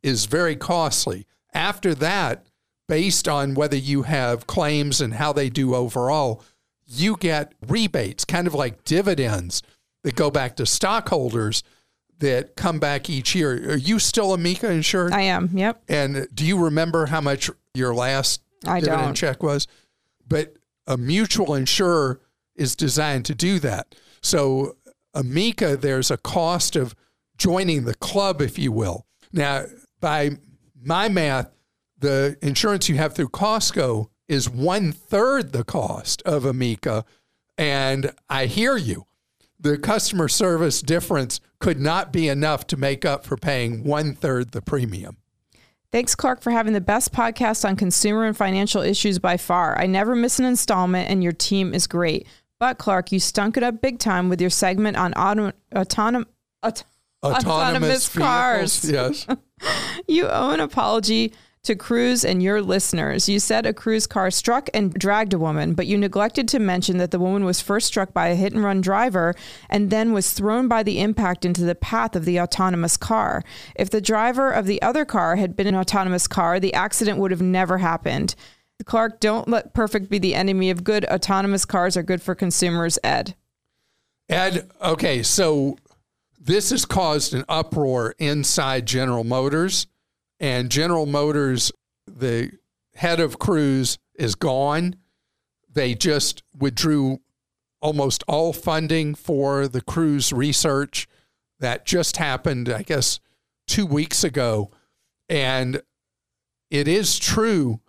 is 0.04 0.26
very 0.26 0.58
costly. 0.58 1.26
After 1.54 1.96
that, 1.96 2.46
based 2.90 3.28
on 3.30 3.56
whether 3.56 3.78
you 3.78 4.04
have 4.04 4.48
claims 4.48 5.00
and 5.00 5.14
how 5.14 5.32
they 5.32 5.50
do 5.50 5.74
overall, 5.74 6.44
you 6.86 7.16
get 7.18 7.54
rebates, 7.66 8.26
kind 8.26 8.48
of 8.48 8.54
like 8.54 8.84
dividends 8.84 9.64
that 10.04 10.16
go 10.16 10.32
back 10.32 10.56
to 10.58 10.66
stockholders 10.66 11.64
that 12.20 12.56
come 12.56 12.80
back 12.80 13.10
each 13.10 13.34
year. 13.36 13.74
Are 13.74 13.78
you 13.78 14.00
still 14.00 14.34
Amica 14.34 14.70
insured? 14.72 15.12
I 15.12 15.22
am. 15.22 15.50
Yep. 15.54 15.84
And 15.90 16.28
do 16.34 16.46
you 16.46 16.58
remember 16.64 17.08
how 17.08 17.22
much 17.22 17.50
your 17.74 17.94
last 17.94 18.42
I 18.66 18.80
dividend 18.80 19.08
don't. 19.08 19.16
check 19.16 19.44
was? 19.44 19.68
But 20.28 20.54
a 20.88 20.98
mutual 20.98 21.56
insurer 21.56 22.22
is 22.56 22.76
designed 22.76 23.26
to 23.26 23.36
do 23.36 23.60
that. 23.60 23.96
So 24.22 24.78
Amica, 25.14 25.76
there's 25.76 26.12
a 26.12 26.18
cost 26.18 26.76
of 26.76 26.96
joining 27.38 27.86
the 27.86 27.96
club, 27.96 28.42
if 28.42 28.60
you 28.60 28.72
will. 28.72 29.08
Now, 29.34 29.66
by 30.00 30.32
my 30.80 31.10
math, 31.10 31.50
the 31.98 32.38
insurance 32.42 32.88
you 32.88 32.96
have 32.96 33.14
through 33.14 33.30
Costco 33.30 34.10
is 34.28 34.50
one 34.50 34.92
third 34.92 35.54
the 35.54 35.64
cost 35.64 36.22
of 36.24 36.46
Amica. 36.46 37.04
And 37.58 38.14
I 38.30 38.46
hear 38.46 38.78
you. 38.78 39.06
The 39.62 39.78
customer 39.78 40.28
service 40.28 40.82
difference 40.82 41.40
could 41.60 41.80
not 41.80 42.12
be 42.12 42.28
enough 42.28 42.66
to 42.68 42.78
make 42.78 43.06
up 43.06 43.26
for 43.26 43.38
paying 43.38 43.84
one 43.84 44.16
third 44.16 44.52
the 44.52 44.62
premium. 44.62 45.18
Thanks, 45.92 46.16
Clark, 46.16 46.42
for 46.42 46.52
having 46.52 46.74
the 46.74 46.82
best 46.82 47.12
podcast 47.12 47.68
on 47.68 47.76
consumer 47.76 48.26
and 48.26 48.36
financial 48.36 48.82
issues 48.82 49.20
by 49.20 49.38
far. 49.38 49.78
I 49.78 49.86
never 49.86 50.16
miss 50.16 50.40
an 50.40 50.46
installment, 50.46 51.10
and 51.10 51.22
your 51.22 51.34
team 51.34 51.74
is 51.74 51.86
great. 51.86 52.28
But, 52.60 52.78
Clark, 52.78 53.12
you 53.12 53.20
stunk 53.20 53.58
it 53.58 53.64
up 53.64 53.82
big 53.82 54.00
time 54.00 54.30
with 54.30 54.40
your 54.40 54.50
segment 54.50 54.96
on 54.98 55.14
auto, 55.14 55.52
autonom, 55.76 56.26
aut- 56.64 56.84
autonomous 57.24 58.10
cars. 58.10 58.90
Yes. 58.90 59.28
You 60.08 60.28
owe 60.28 60.50
an 60.50 60.60
apology 60.60 61.34
to 61.64 61.76
Cruise 61.76 62.26
and 62.26 62.42
your 62.42 62.62
listeners. 62.62 63.30
You 63.30 63.40
said 63.40 63.66
a 63.66 63.74
Cruise 63.74 64.08
car 64.08 64.32
struck 64.32 64.70
and 64.74 64.94
dragged 64.94 65.34
a 65.34 65.40
woman, 65.40 65.74
but 65.74 65.86
you 65.86 65.98
neglected 65.98 66.48
to 66.50 66.60
mention 66.60 66.98
that 66.98 67.12
the 67.12 67.20
woman 67.20 67.46
was 67.46 67.62
first 67.62 67.88
struck 67.88 68.14
by 68.14 68.30
a 68.30 68.36
hit 68.36 68.54
and 68.54 68.64
run 68.64 68.82
driver 68.82 69.36
and 69.70 69.92
then 69.92 70.12
was 70.12 70.34
thrown 70.34 70.68
by 70.68 70.82
the 70.82 71.00
impact 71.00 71.46
into 71.46 71.64
the 71.64 71.76
path 71.76 72.16
of 72.16 72.26
the 72.26 72.40
autonomous 72.40 72.98
car. 72.98 73.44
If 73.76 73.92
the 73.92 74.02
driver 74.02 74.52
of 74.52 74.66
the 74.66 74.82
other 74.82 75.06
car 75.06 75.36
had 75.36 75.56
been 75.56 75.68
an 75.68 75.76
autonomous 75.76 76.28
car, 76.28 76.60
the 76.60 76.74
accident 76.74 77.20
would 77.20 77.32
have 77.32 77.42
never 77.42 77.78
happened. 77.78 78.34
Clark, 78.84 79.20
don't 79.20 79.48
let 79.48 79.76
perfect 79.76 80.10
be 80.10 80.18
the 80.18 80.34
enemy 80.34 80.72
of 80.72 80.84
good. 80.84 81.06
Autonomous 81.06 81.66
cars 81.66 81.96
are 81.96 82.02
good 82.02 82.24
for 82.24 82.34
consumers, 82.34 82.98
Ed. 83.04 83.36
Ed, 84.28 84.72
okay, 84.82 85.22
so 85.22 85.78
this 86.40 86.72
has 86.72 86.86
caused 86.86 87.36
an 87.36 87.46
uproar 87.48 88.16
inside 88.18 88.88
General 88.88 89.24
Motors, 89.24 89.86
and 90.42 90.72
General 90.72 91.06
Motors, 91.06 91.72
the 92.08 92.52
head 92.96 93.20
of 93.20 93.38
Cruise, 93.38 94.00
is 94.16 94.34
gone. 94.34 94.96
They 95.72 95.94
just 95.94 96.42
withdrew 96.58 97.20
almost 97.80 98.24
all 98.28 98.52
funding 98.52 99.14
for 99.14 99.68
the 99.68 99.82
Cruise 99.82 100.34
research. 100.34 101.08
That 101.60 101.86
just 101.86 102.18
happened, 102.18 102.70
I 102.70 102.82
guess, 102.82 103.20
two 103.68 103.86
weeks 103.86 104.24
ago. 104.24 104.72
And 105.30 105.84
it 106.72 106.88
is 106.88 107.20
true 107.20 107.80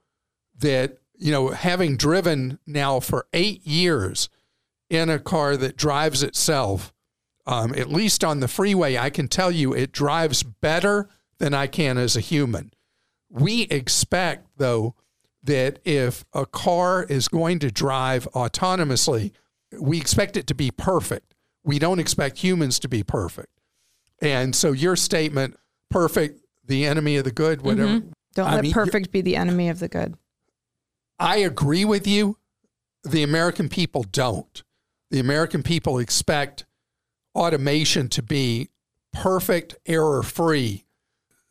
that, 0.58 0.98
you 1.16 1.32
know, 1.32 1.48
having 1.48 1.96
driven 1.96 2.58
now 2.66 3.00
for 3.00 3.26
eight 3.32 3.66
years 3.66 4.28
in 4.90 5.08
a 5.08 5.18
car 5.18 5.56
that 5.56 5.78
drives 5.78 6.22
itself, 6.22 6.92
um, 7.46 7.74
at 7.74 7.88
least 7.88 8.22
on 8.22 8.40
the 8.40 8.48
freeway, 8.48 8.98
I 8.98 9.08
can 9.08 9.26
tell 9.26 9.50
you 9.50 9.72
it 9.72 9.90
drives 9.90 10.42
better 10.42 11.08
than 11.42 11.54
I 11.54 11.66
can 11.66 11.98
as 11.98 12.16
a 12.16 12.20
human. 12.20 12.72
We 13.28 13.62
expect, 13.62 14.46
though, 14.58 14.94
that 15.42 15.80
if 15.84 16.24
a 16.32 16.46
car 16.46 17.02
is 17.02 17.26
going 17.26 17.58
to 17.58 17.70
drive 17.72 18.28
autonomously, 18.32 19.32
we 19.76 19.98
expect 19.98 20.36
it 20.36 20.46
to 20.46 20.54
be 20.54 20.70
perfect. 20.70 21.34
We 21.64 21.80
don't 21.80 21.98
expect 21.98 22.38
humans 22.38 22.78
to 22.78 22.88
be 22.88 23.02
perfect. 23.02 23.58
And 24.20 24.54
so 24.54 24.70
your 24.70 24.94
statement, 24.94 25.56
perfect, 25.90 26.44
the 26.64 26.86
enemy 26.86 27.16
of 27.16 27.24
the 27.24 27.32
good, 27.32 27.58
mm-hmm. 27.58 27.66
whatever. 27.66 28.02
Don't 28.36 28.48
I 28.48 28.54
let 28.54 28.62
mean, 28.62 28.72
perfect 28.72 29.10
be 29.10 29.20
the 29.20 29.34
enemy 29.34 29.68
of 29.68 29.80
the 29.80 29.88
good. 29.88 30.14
I 31.18 31.38
agree 31.38 31.84
with 31.84 32.06
you. 32.06 32.38
The 33.02 33.24
American 33.24 33.68
people 33.68 34.04
don't. 34.04 34.62
The 35.10 35.18
American 35.18 35.64
people 35.64 35.98
expect 35.98 36.66
automation 37.34 38.08
to 38.10 38.22
be 38.22 38.70
perfect, 39.12 39.74
error 39.86 40.22
free. 40.22 40.86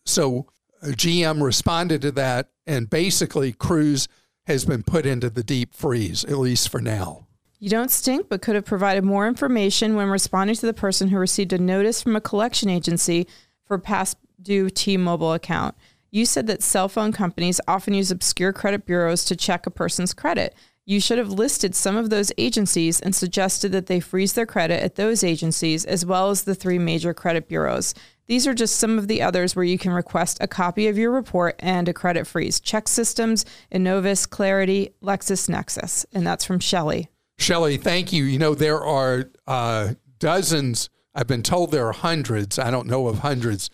So 0.06 0.48
uh, 0.82 0.88
GM 0.88 1.42
responded 1.42 2.02
to 2.02 2.12
that, 2.14 2.50
and 2.66 2.90
basically, 2.90 3.54
Cruise 3.54 4.08
has 4.46 4.66
been 4.66 4.84
put 4.84 5.06
into 5.06 5.30
the 5.30 5.44
deep 5.44 5.74
freeze, 5.74 6.24
at 6.26 6.38
least 6.38 6.70
for 6.70 6.82
now. 6.82 7.28
You 7.60 7.70
don't 7.70 7.92
stink, 7.92 8.28
but 8.28 8.42
could 8.42 8.56
have 8.56 8.66
provided 8.66 9.04
more 9.04 9.28
information 9.28 9.96
when 9.96 10.08
responding 10.08 10.56
to 10.56 10.66
the 10.66 10.74
person 10.74 11.10
who 11.10 11.18
received 11.20 11.54
a 11.54 11.60
notice 11.60 12.02
from 12.02 12.16
a 12.16 12.22
collection 12.22 12.70
agency 12.70 13.28
for 13.66 13.78
past 13.78 14.18
due 14.42 14.70
T 14.70 14.98
Mobile 14.98 15.34
account. 15.34 15.76
You 16.10 16.26
said 16.26 16.48
that 16.48 16.64
cell 16.64 16.90
phone 16.90 17.12
companies 17.12 17.62
often 17.68 17.94
use 17.94 18.10
obscure 18.10 18.52
credit 18.52 18.86
bureaus 18.86 19.24
to 19.26 19.36
check 19.36 19.68
a 19.68 19.72
person's 19.72 20.14
credit. 20.14 20.56
You 20.86 21.00
should 21.00 21.20
have 21.20 21.30
listed 21.30 21.76
some 21.76 21.96
of 21.96 22.10
those 22.10 22.32
agencies 22.38 23.00
and 23.00 23.16
suggested 23.16 23.72
that 23.72 23.86
they 23.86 24.00
freeze 24.00 24.34
their 24.34 24.48
credit 24.48 24.84
at 24.84 24.96
those 24.96 25.24
agencies 25.24 25.86
as 25.86 26.06
well 26.06 26.32
as 26.32 26.44
the 26.44 26.56
three 26.56 26.80
major 26.80 27.14
credit 27.14 27.48
bureaus. 27.48 27.94
These 28.32 28.48
are 28.48 28.54
just 28.54 28.78
some 28.78 28.98
of 28.98 29.10
the 29.10 29.22
others 29.22 29.58
where 29.58 29.66
you 29.66 29.78
can 29.78 29.92
request 29.92 30.38
a 30.40 30.48
copy 30.48 30.88
of 30.88 30.98
your 30.98 31.12
report 31.12 31.58
and 31.60 31.90
a 31.90 31.94
credit 31.94 32.26
freeze. 32.26 32.62
ChexSystems, 32.62 33.44
Innovis, 33.74 34.26
Clarity, 34.26 34.94
LexisNexis. 35.04 36.06
And 36.14 36.26
that's 36.26 36.46
from 36.46 36.62
Shelley. 36.62 37.10
Shelley, 37.38 37.76
thank 37.76 38.14
you. 38.14 38.24
You 38.24 38.40
know, 38.40 38.56
there 38.56 38.82
are 38.82 39.30
uh, 39.48 39.96
dozens, 40.18 40.90
I've 41.14 41.28
been 41.28 41.44
told 41.44 41.72
there 41.72 41.86
are 41.90 41.92
hundreds, 41.92 42.58
I 42.58 42.72
don't 42.72 42.88
know 42.88 43.10
of 43.10 43.20
hundreds, 43.20 43.70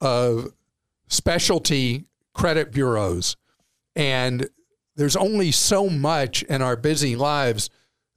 of 0.00 0.54
specialty 1.08 2.06
credit 2.32 2.72
bureaus. 2.72 3.36
And 3.94 4.48
there's 4.96 5.16
only 5.16 5.52
so 5.52 5.90
much 5.90 6.42
in 6.44 6.62
our 6.62 6.76
busy 6.76 7.14
lives 7.14 7.68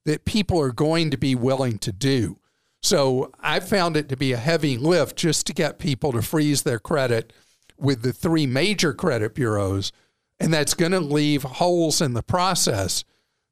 that 0.06 0.24
people 0.24 0.58
are 0.62 0.72
going 0.72 1.12
to 1.12 1.18
be 1.18 1.36
willing 1.36 1.80
to 1.80 1.92
do. 1.92 2.38
So 2.82 3.32
I 3.40 3.60
found 3.60 3.96
it 3.96 4.10
to 4.10 4.18
be 4.18 4.34
a 4.34 4.38
heavy 4.38 4.78
lift 4.78 5.16
just 5.16 5.46
to 5.48 5.54
get 5.54 5.80
people 5.80 6.12
to 6.12 6.22
freeze 6.22 6.64
their 6.64 6.80
credit 6.80 7.32
with 7.78 8.02
the 8.02 8.14
three 8.14 8.48
major 8.48 8.94
credit 8.94 9.36
bureaus. 9.36 9.92
And 10.40 10.54
that's 10.54 10.74
going 10.74 10.92
to 10.92 11.00
leave 11.00 11.44
holes 11.44 12.02
in 12.02 12.14
the 12.14 12.24
process. 12.24 13.04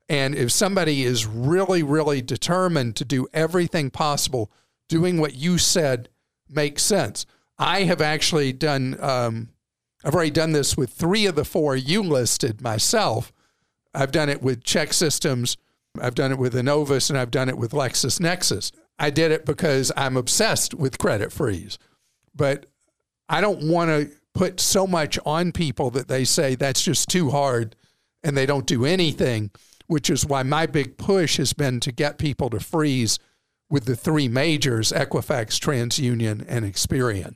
And 0.07 0.33
if 0.33 0.51
somebody 0.51 1.03
is 1.03 1.27
really, 1.27 1.83
really 1.83 2.21
determined 2.21 2.95
to 2.95 3.05
do 3.05 3.27
everything 3.31 3.91
possible, 3.91 4.51
doing 4.87 5.19
what 5.19 5.35
you 5.35 5.59
said 5.59 6.09
makes 6.49 6.81
sense. 6.81 7.27
I 7.59 7.83
have 7.83 8.01
actually 8.01 8.53
done, 8.53 8.97
um, 8.99 9.49
I've 10.03 10.15
already 10.15 10.31
done 10.31 10.53
this 10.53 10.75
with 10.75 10.89
three 10.89 11.27
of 11.27 11.35
the 11.35 11.45
four 11.45 11.75
you 11.75 12.01
listed 12.01 12.61
myself. 12.61 13.31
I've 13.93 14.11
done 14.11 14.29
it 14.29 14.41
with 14.41 14.63
ChexSystems, 14.63 15.57
I've 15.99 16.15
done 16.15 16.31
it 16.31 16.37
with 16.37 16.53
Innovis, 16.53 17.09
and 17.09 17.19
I've 17.19 17.31
done 17.31 17.49
it 17.49 17.57
with 17.57 17.71
LexisNexis. 17.71 18.71
I 18.99 19.09
did 19.09 19.31
it 19.31 19.45
because 19.45 19.91
I'm 19.95 20.17
obsessed 20.17 20.73
with 20.73 20.97
credit 20.97 21.31
freeze. 21.31 21.79
But 22.35 22.67
I 23.27 23.41
don't 23.41 23.69
want 23.69 23.89
to 23.89 24.11
put 24.33 24.59
so 24.59 24.85
much 24.85 25.17
on 25.25 25.51
people 25.51 25.89
that 25.91 26.07
they 26.07 26.23
say 26.23 26.55
that's 26.55 26.81
just 26.81 27.09
too 27.09 27.29
hard 27.29 27.75
and 28.23 28.35
they 28.35 28.45
don't 28.45 28.65
do 28.65 28.85
anything, 28.85 29.51
which 29.87 30.09
is 30.09 30.25
why 30.25 30.43
my 30.43 30.65
big 30.65 30.97
push 30.97 31.37
has 31.37 31.53
been 31.53 31.79
to 31.79 31.91
get 31.91 32.17
people 32.17 32.49
to 32.49 32.59
freeze 32.59 33.19
with 33.69 33.85
the 33.85 33.95
three 33.95 34.27
majors 34.27 34.91
Equifax, 34.91 35.59
TransUnion, 35.59 36.45
and 36.47 36.65
Experian. 36.65 37.35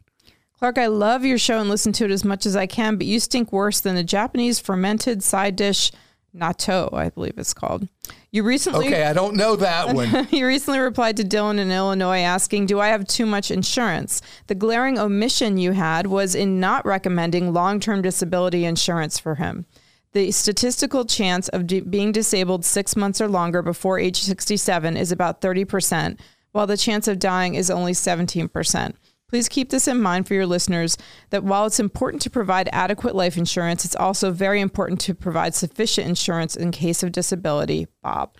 Clark, 0.57 0.77
I 0.77 0.87
love 0.87 1.25
your 1.25 1.37
show 1.37 1.59
and 1.59 1.69
listen 1.69 1.91
to 1.93 2.05
it 2.05 2.11
as 2.11 2.23
much 2.23 2.45
as 2.45 2.55
I 2.55 2.67
can, 2.67 2.97
but 2.97 3.05
you 3.05 3.19
stink 3.19 3.51
worse 3.51 3.79
than 3.79 3.95
the 3.95 4.03
Japanese 4.03 4.59
fermented 4.59 5.21
side 5.21 5.55
dish 5.55 5.91
natto, 6.35 6.93
I 6.93 7.09
believe 7.09 7.37
it's 7.37 7.53
called. 7.53 7.87
You 8.33 8.41
recently 8.41 8.87
Okay, 8.87 9.03
I 9.03 9.13
don't 9.13 9.35
know 9.35 9.55
that 9.57 9.93
one. 9.93 10.27
you 10.31 10.47
recently 10.47 10.79
replied 10.79 11.17
to 11.17 11.23
Dylan 11.23 11.59
in 11.59 11.71
Illinois 11.71 12.21
asking, 12.21 12.65
Do 12.65 12.79
I 12.79 12.87
have 12.87 13.05
too 13.05 13.27
much 13.27 13.51
insurance? 13.51 14.23
The 14.47 14.55
glaring 14.55 14.97
omission 14.97 15.59
you 15.59 15.73
had 15.73 16.07
was 16.07 16.33
in 16.33 16.59
not 16.59 16.83
recommending 16.83 17.53
long 17.53 17.79
term 17.79 18.01
disability 18.01 18.65
insurance 18.65 19.19
for 19.19 19.35
him. 19.35 19.67
the 20.13 20.31
statistical 20.31 21.05
chance 21.05 21.47
of 21.49 21.67
d- 21.67 21.81
being 21.81 22.11
disabled 22.11 22.65
six 22.65 22.95
months 22.95 23.21
or 23.21 23.27
longer 23.27 23.61
before 23.61 23.99
age 23.99 24.21
67 24.21 24.97
is 24.97 25.11
about 25.11 25.39
30%, 25.39 26.19
while 26.53 26.65
the 26.65 26.75
chance 26.75 27.07
of 27.07 27.19
dying 27.19 27.53
is 27.53 27.69
only 27.69 27.93
17%. 27.93 28.93
Please 29.33 29.49
keep 29.49 29.71
this 29.71 29.87
in 29.87 29.99
mind 29.99 30.27
for 30.27 30.35
your 30.35 30.45
listeners 30.45 30.95
that 31.31 31.43
while 31.43 31.65
it's 31.65 31.79
important 31.79 32.21
to 32.21 32.29
provide 32.29 32.69
adequate 32.71 33.15
life 33.15 33.35
insurance, 33.35 33.83
it's 33.83 33.95
also 33.95 34.29
very 34.29 34.61
important 34.61 35.01
to 35.01 35.15
provide 35.15 35.55
sufficient 35.55 36.07
insurance 36.07 36.55
in 36.55 36.69
case 36.69 37.01
of 37.01 37.11
disability. 37.11 37.87
Bob. 38.03 38.37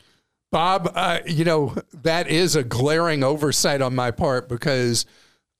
Bob, 0.52 0.92
uh, 0.94 1.18
you 1.26 1.46
know, 1.46 1.76
that 2.04 2.28
is 2.28 2.56
a 2.56 2.64
glaring 2.64 3.24
oversight 3.24 3.82
on 3.82 3.96
my 3.96 4.12
part 4.12 4.48
because 4.48 5.08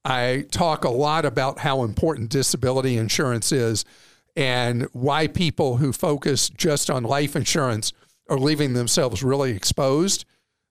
I 0.06 0.46
talk 0.52 0.84
a 0.84 0.90
lot 0.90 1.26
about 1.26 1.58
how 1.58 1.82
important 1.82 2.30
disability 2.30 2.96
insurance 2.96 3.52
is 3.52 3.86
and 4.36 4.84
why 4.94 5.26
people 5.26 5.78
who 5.78 5.94
focus 5.94 6.48
just 6.48 6.92
on 6.92 7.02
life 7.02 7.36
insurance 7.36 7.92
are 8.30 8.38
leaving 8.38 8.74
themselves 8.74 9.24
really 9.24 9.50
exposed. 9.56 10.26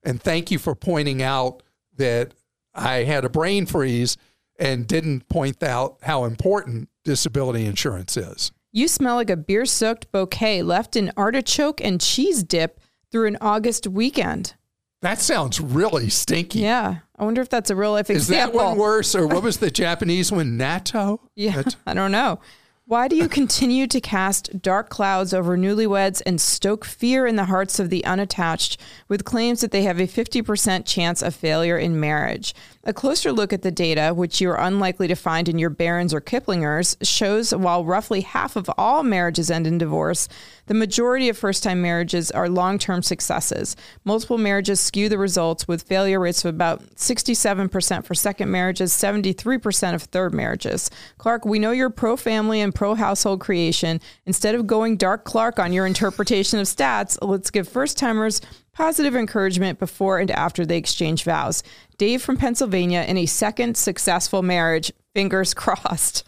And 0.05 0.23
thank 0.23 0.53
you 0.53 0.61
for 0.61 0.77
pointing 0.77 1.21
out 1.21 1.65
that 1.97 2.33
I 2.77 2.99
had 2.99 3.25
a 3.25 3.29
brain 3.29 3.67
freeze 3.67 4.17
and 4.59 4.87
didn't 4.87 5.29
point 5.29 5.63
out 5.63 5.97
how 6.03 6.25
important 6.25 6.89
disability 7.05 7.67
insurance 7.67 8.17
is. 8.17 8.53
You 8.73 8.89
smell 8.89 9.17
like 9.17 9.31
a 9.31 9.37
beer 9.37 9.67
soaked 9.67 10.11
bouquet 10.13 10.63
left 10.63 10.97
in 10.97 11.13
artichoke 11.17 11.81
and 11.85 12.01
cheese 12.01 12.43
dip 12.43 12.81
through 13.11 13.27
an 13.27 13.37
August 13.41 13.87
weekend. 13.87 14.55
That 15.03 15.21
sounds 15.21 15.61
really 15.61 16.09
stinky. 16.09 16.61
Yeah. 16.61 16.99
I 17.19 17.25
wonder 17.25 17.43
if 17.43 17.49
that's 17.49 17.71
a 17.71 17.77
real 17.77 17.93
life 17.93 18.09
example. 18.09 18.51
Is 18.51 18.55
that 18.55 18.67
one 18.67 18.79
worse, 18.79 19.15
or 19.15 19.27
what 19.27 19.43
was 19.43 19.59
the 19.59 19.71
Japanese 19.71 20.31
one? 20.33 20.57
Natto? 20.59 21.19
Yeah. 21.35 21.57
Nat- 21.57 21.77
I 21.87 21.95
don't 21.95 22.13
know. 22.13 22.41
Why 22.85 23.09
do 23.09 23.17
you 23.17 23.29
continue 23.29 23.87
to 23.87 24.01
cast 24.01 24.61
dark 24.61 24.91
clouds 24.91 25.33
over 25.33 25.57
newlyweds 25.57 26.21
and 26.27 26.41
stoke 26.41 26.85
fear 26.85 27.27
in 27.27 27.37
the 27.37 27.45
hearts 27.45 27.79
of 27.79 27.91
the 27.91 28.05
unattached 28.05 28.79
with 29.09 29.25
claims 29.25 29.61
that 29.61 29.71
they 29.71 29.83
have 29.83 29.99
a 30.01 30.07
50% 30.07 30.85
chance 30.85 31.23
of 31.23 31.35
failure 31.35 31.79
in 31.79 31.99
marriage? 31.99 32.55
A 32.85 32.93
closer 32.93 33.31
look 33.31 33.53
at 33.53 33.63
the 33.63 33.71
data, 33.71 34.13
which 34.13 34.41
you 34.41 34.51
are 34.51 34.61
unlikely 34.61 35.07
to 35.07 35.15
find 35.15 35.49
in 35.49 35.57
your 35.57 35.71
Barron's 35.71 36.13
or 36.13 36.21
Kiplinger's, 36.21 36.97
shows 37.01 37.55
while 37.55 37.85
roughly 37.85 38.23
half 38.23 38.57
of 38.57 38.69
all 38.77 39.05
marriages 39.05 39.53
end 39.53 39.69
in 39.69 39.79
divorce, 39.79 40.29
the 40.67 40.75
majority 40.75 41.29
of 41.29 41.37
first 41.37 41.63
time 41.63 41.83
marriages 41.83 42.31
are 42.31 42.49
long 42.49 42.79
term 42.79 43.03
successes. 43.03 43.77
Multiple 44.05 44.39
marriages 44.39 44.81
skew 44.81 45.09
the 45.09 45.19
results 45.19 45.67
with 45.67 45.83
failure 45.83 46.21
rates 46.21 46.45
of 46.45 46.55
about 46.55 46.83
67% 46.97 48.05
for 48.05 48.15
second 48.15 48.51
marriages, 48.51 48.93
73% 48.93 49.95
of 49.95 50.03
third 50.03 50.33
marriages. 50.33 50.91
Clark, 51.19 51.45
we 51.45 51.59
know 51.59 51.73
you're 51.73 51.91
pro 51.91 52.17
family 52.17 52.61
and 52.61 52.75
pro 52.75 52.95
household 52.95 53.41
creation. 53.41 54.01
Instead 54.27 54.55
of 54.55 54.67
going 54.67 54.97
dark 54.97 55.25
Clark 55.25 55.59
on 55.59 55.73
your 55.73 55.87
interpretation 55.87 56.59
of 56.59 56.67
stats, 56.67 57.19
let's 57.23 57.51
give 57.51 57.69
first 57.69 57.99
timers 57.99 58.41
positive 58.73 59.15
encouragement 59.15 59.79
before 59.79 60.19
and 60.19 60.31
after 60.31 60.65
they 60.65 60.79
exchange 60.79 61.25
vows. 61.25 61.63
Dave 61.99 62.23
from 62.23 62.37
Pennsylvania 62.37 63.05
in 63.07 63.19
a 63.19 63.27
second 63.27 63.77
successful 63.77 64.43
marriage, 64.43 64.93
fingers 65.15 65.55
crossed. 65.55 66.25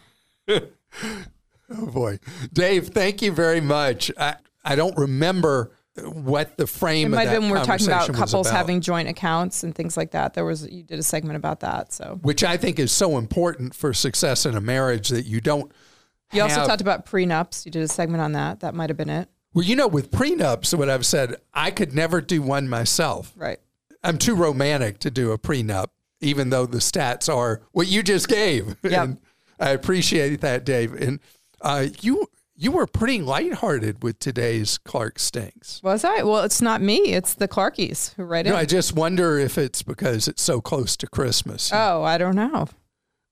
Oh 1.76 1.86
boy, 1.86 2.18
Dave, 2.52 2.88
thank 2.88 3.22
you 3.22 3.32
very 3.32 3.60
much. 3.60 4.10
I, 4.18 4.36
I 4.64 4.76
don't 4.76 4.96
remember 4.98 5.72
what 6.02 6.56
the 6.56 6.66
frame 6.66 7.06
It 7.06 7.06
of 7.06 7.10
might 7.12 7.28
have 7.28 7.40
been 7.40 7.50
we're 7.50 7.64
talking 7.64 7.86
about 7.86 8.12
couples 8.12 8.46
about, 8.48 8.56
having 8.56 8.80
joint 8.80 9.08
accounts 9.08 9.62
and 9.62 9.74
things 9.74 9.96
like 9.96 10.10
that. 10.10 10.34
There 10.34 10.44
was 10.44 10.68
you 10.68 10.82
did 10.82 10.98
a 10.98 11.02
segment 11.02 11.36
about 11.36 11.60
that. 11.60 11.92
So 11.92 12.18
which 12.22 12.42
I 12.42 12.56
think 12.56 12.78
is 12.78 12.92
so 12.92 13.16
important 13.16 13.74
for 13.74 13.94
success 13.94 14.44
in 14.44 14.56
a 14.56 14.60
marriage 14.60 15.08
that 15.10 15.24
you 15.24 15.40
don't. 15.40 15.70
you 16.32 16.42
also 16.42 16.66
talked 16.66 16.80
about 16.80 17.06
prenups. 17.06 17.64
You 17.64 17.70
did 17.70 17.82
a 17.82 17.88
segment 17.88 18.22
on 18.22 18.32
that. 18.32 18.60
That 18.60 18.74
might 18.74 18.90
have 18.90 18.96
been 18.96 19.10
it. 19.10 19.28
Well, 19.52 19.64
you 19.64 19.76
know, 19.76 19.86
with 19.86 20.10
prenups, 20.10 20.76
what 20.76 20.90
I've 20.90 21.06
said, 21.06 21.36
I 21.52 21.70
could 21.70 21.94
never 21.94 22.20
do 22.20 22.42
one 22.42 22.68
myself. 22.68 23.32
Right. 23.36 23.60
I'm 24.02 24.18
too 24.18 24.34
romantic 24.34 24.98
to 24.98 25.12
do 25.12 25.30
a 25.30 25.38
prenup, 25.38 25.86
even 26.20 26.50
though 26.50 26.66
the 26.66 26.78
stats 26.78 27.32
are 27.32 27.62
what 27.70 27.86
you 27.86 28.02
just 28.02 28.28
gave. 28.28 28.76
Yep. 28.82 28.92
And 28.92 29.18
I 29.60 29.70
appreciate 29.70 30.40
that, 30.40 30.64
Dave. 30.64 30.92
And 30.92 31.20
uh, 31.64 31.86
you 32.00 32.28
you 32.56 32.70
were 32.70 32.86
pretty 32.86 33.20
lighthearted 33.20 34.04
with 34.04 34.20
today's 34.20 34.78
Clark 34.78 35.18
Stinks. 35.18 35.82
Was 35.82 36.04
I? 36.04 36.22
Well, 36.22 36.44
it's 36.44 36.62
not 36.62 36.80
me. 36.80 37.12
It's 37.12 37.34
the 37.34 37.48
Clarkies 37.48 38.14
who 38.14 38.22
write 38.22 38.46
it. 38.46 38.50
No, 38.50 38.56
I 38.56 38.64
just 38.64 38.94
wonder 38.94 39.38
if 39.38 39.58
it's 39.58 39.82
because 39.82 40.28
it's 40.28 40.42
so 40.42 40.60
close 40.60 40.96
to 40.98 41.08
Christmas. 41.08 41.72
oh, 41.72 42.04
I 42.04 42.16
don't 42.16 42.36
know. 42.36 42.68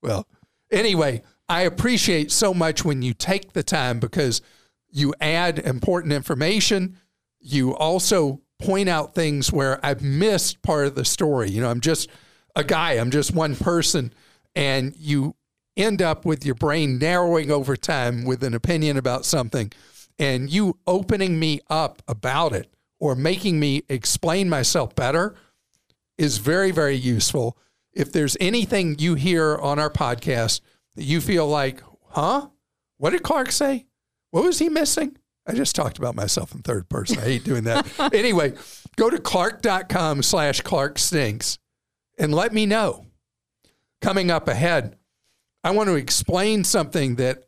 Well, 0.03 0.27
anyway, 0.73 1.23
I 1.49 1.62
appreciate 1.62 2.33
so 2.33 2.53
much 2.53 2.85
when 2.85 3.03
you 3.03 3.14
take 3.14 3.53
the 3.53 3.62
time 3.62 4.01
because 4.01 4.42
you 4.90 5.14
add 5.21 5.61
important 5.61 6.12
information. 6.12 6.99
You 7.38 7.77
also 7.77 8.40
point 8.59 8.88
out 8.88 9.14
things 9.14 9.53
where 9.53 9.85
I've 9.85 10.03
missed 10.03 10.62
part 10.62 10.87
of 10.87 10.95
the 10.97 11.05
story. 11.05 11.51
You 11.51 11.61
know, 11.61 11.71
I'm 11.71 11.81
just 11.81 12.09
a 12.57 12.64
guy, 12.64 12.92
I'm 12.95 13.11
just 13.11 13.33
one 13.33 13.55
person, 13.55 14.12
and 14.57 14.95
you 14.97 15.37
end 15.77 16.03
up 16.03 16.25
with 16.25 16.45
your 16.45 16.55
brain 16.55 16.99
narrowing 16.99 17.51
over 17.51 17.77
time 17.77 18.25
with 18.25 18.43
an 18.43 18.55
opinion 18.55 18.97
about 18.97 19.25
something 19.25 19.73
and 20.19 20.51
you 20.51 20.79
opening 20.87 21.39
me 21.39 21.61
up 21.69 22.03
about 22.07 22.53
it 22.53 22.73
or 23.01 23.15
making 23.15 23.59
me 23.59 23.83
explain 23.89 24.49
myself 24.49 24.95
better 24.95 25.35
is 26.19 26.39
very, 26.39 26.71
very 26.71 26.95
useful. 26.95 27.59
If 27.93 28.13
there's 28.13 28.37
anything 28.41 28.99
you 28.99 29.15
hear 29.15 29.57
on 29.57 29.79
our 29.79 29.91
podcast 29.91 30.61
that 30.95 31.05
you 31.05 31.21
feel 31.21 31.47
like, 31.47 31.83
huh? 32.11 32.49
What 32.99 33.11
did 33.11 33.23
Clark 33.23 33.51
say? 33.51 33.87
What 34.31 34.45
was 34.45 34.61
he 34.61 34.69
missing? 34.69 35.17
I 35.47 35.55
just 35.55 35.75
talked 35.75 35.99
about 35.99 36.15
myself 36.15 36.55
in 36.55 36.63
third 36.63 36.89
person. 36.89 37.19
I 37.19 37.23
hate 37.23 37.45
doing 37.45 37.65
that. 37.65 37.87
anyway, 38.15 38.55
go 38.97 39.11
to 39.11 39.19
clark.com 39.19 40.23
slash 40.23 40.61
Clark 40.61 40.99
Stinks 40.99 41.59
and 42.19 42.33
let 42.33 42.53
me 42.53 42.67
know. 42.67 43.07
Coming 44.01 44.31
up 44.31 44.47
ahead, 44.49 44.97
I 45.64 45.70
want 45.70 45.88
to 45.88 45.94
explain 45.94 46.64
something 46.64 47.16
that 47.16 47.44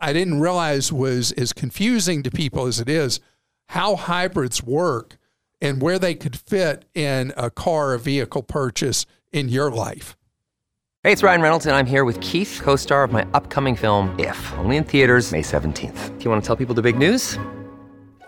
I 0.00 0.12
didn't 0.12 0.40
realize 0.40 0.92
was 0.92 1.32
as 1.32 1.52
confusing 1.52 2.22
to 2.22 2.30
people 2.30 2.66
as 2.66 2.80
it 2.80 2.88
is 2.88 3.20
how 3.68 3.96
hybrids 3.96 4.62
work 4.62 5.16
and 5.60 5.80
where 5.80 5.98
they 5.98 6.14
could 6.14 6.36
fit 6.36 6.84
in 6.94 7.32
a 7.36 7.50
car 7.50 7.92
or 7.92 7.98
vehicle 7.98 8.42
purchase 8.42 9.06
in 9.32 9.48
your 9.48 9.70
life. 9.70 10.16
Hey, 11.02 11.12
it's 11.12 11.22
Ryan 11.22 11.42
Reynolds, 11.42 11.66
and 11.66 11.76
I'm 11.76 11.86
here 11.86 12.04
with 12.04 12.20
Keith, 12.20 12.60
co 12.62 12.76
star 12.76 13.04
of 13.04 13.12
my 13.12 13.26
upcoming 13.34 13.76
film, 13.76 14.14
If, 14.18 14.52
only 14.58 14.76
in 14.76 14.84
theaters, 14.84 15.32
May 15.32 15.42
17th. 15.42 16.18
Do 16.18 16.24
you 16.24 16.30
want 16.30 16.42
to 16.42 16.46
tell 16.46 16.56
people 16.56 16.74
the 16.74 16.82
big 16.82 16.96
news? 16.96 17.38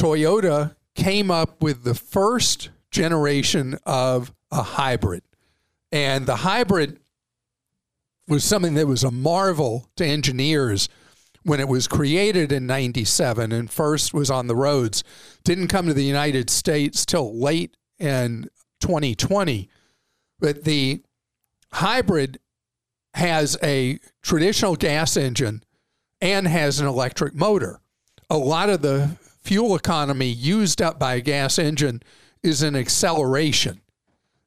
Toyota 0.00 0.76
came 0.94 1.30
up 1.30 1.62
with 1.62 1.84
the 1.84 1.94
first 1.94 2.70
generation 2.90 3.78
of 3.84 4.32
a 4.50 4.62
hybrid. 4.62 5.22
And 5.92 6.24
the 6.24 6.36
hybrid 6.36 6.98
was 8.26 8.42
something 8.42 8.72
that 8.74 8.86
was 8.86 9.04
a 9.04 9.10
marvel 9.10 9.90
to 9.96 10.06
engineers 10.06 10.88
when 11.42 11.60
it 11.60 11.68
was 11.68 11.86
created 11.86 12.50
in 12.50 12.66
97 12.66 13.52
and 13.52 13.70
first 13.70 14.14
was 14.14 14.30
on 14.30 14.46
the 14.46 14.56
roads. 14.56 15.04
Didn't 15.44 15.68
come 15.68 15.86
to 15.86 15.94
the 15.94 16.02
United 16.02 16.48
States 16.48 17.04
till 17.04 17.38
late 17.38 17.76
in 17.98 18.48
2020. 18.80 19.68
But 20.38 20.64
the 20.64 21.02
hybrid 21.74 22.38
has 23.12 23.58
a 23.62 23.98
traditional 24.22 24.76
gas 24.76 25.18
engine 25.18 25.62
and 26.22 26.48
has 26.48 26.80
an 26.80 26.86
electric 26.86 27.34
motor. 27.34 27.80
A 28.30 28.38
lot 28.38 28.70
of 28.70 28.80
the 28.80 29.18
fuel 29.40 29.74
economy 29.74 30.28
used 30.28 30.80
up 30.80 30.98
by 30.98 31.14
a 31.14 31.20
gas 31.20 31.58
engine 31.58 32.02
is 32.42 32.62
an 32.62 32.76
acceleration. 32.76 33.80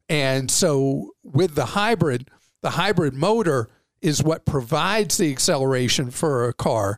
And 0.09 0.49
so 0.49 1.13
with 1.23 1.55
the 1.55 1.67
hybrid, 1.67 2.29
the 2.61 2.71
hybrid 2.71 3.13
motor 3.13 3.69
is 4.01 4.23
what 4.23 4.45
provides 4.45 5.17
the 5.17 5.31
acceleration 5.31 6.11
for 6.11 6.47
a 6.47 6.53
car. 6.53 6.97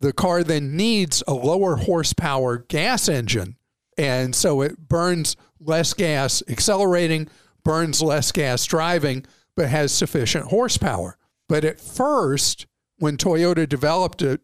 The 0.00 0.12
car 0.12 0.42
then 0.42 0.76
needs 0.76 1.22
a 1.28 1.34
lower 1.34 1.76
horsepower 1.76 2.58
gas 2.68 3.08
engine. 3.08 3.56
And 3.98 4.34
so 4.34 4.62
it 4.62 4.88
burns 4.88 5.36
less 5.60 5.92
gas 5.92 6.42
accelerating, 6.48 7.28
burns 7.64 8.00
less 8.00 8.32
gas 8.32 8.64
driving, 8.64 9.26
but 9.54 9.68
has 9.68 9.92
sufficient 9.92 10.46
horsepower. 10.46 11.18
But 11.48 11.64
at 11.64 11.80
first, 11.80 12.66
when 12.96 13.16
Toyota 13.18 13.68
developed 13.68 14.22
it, 14.22 14.40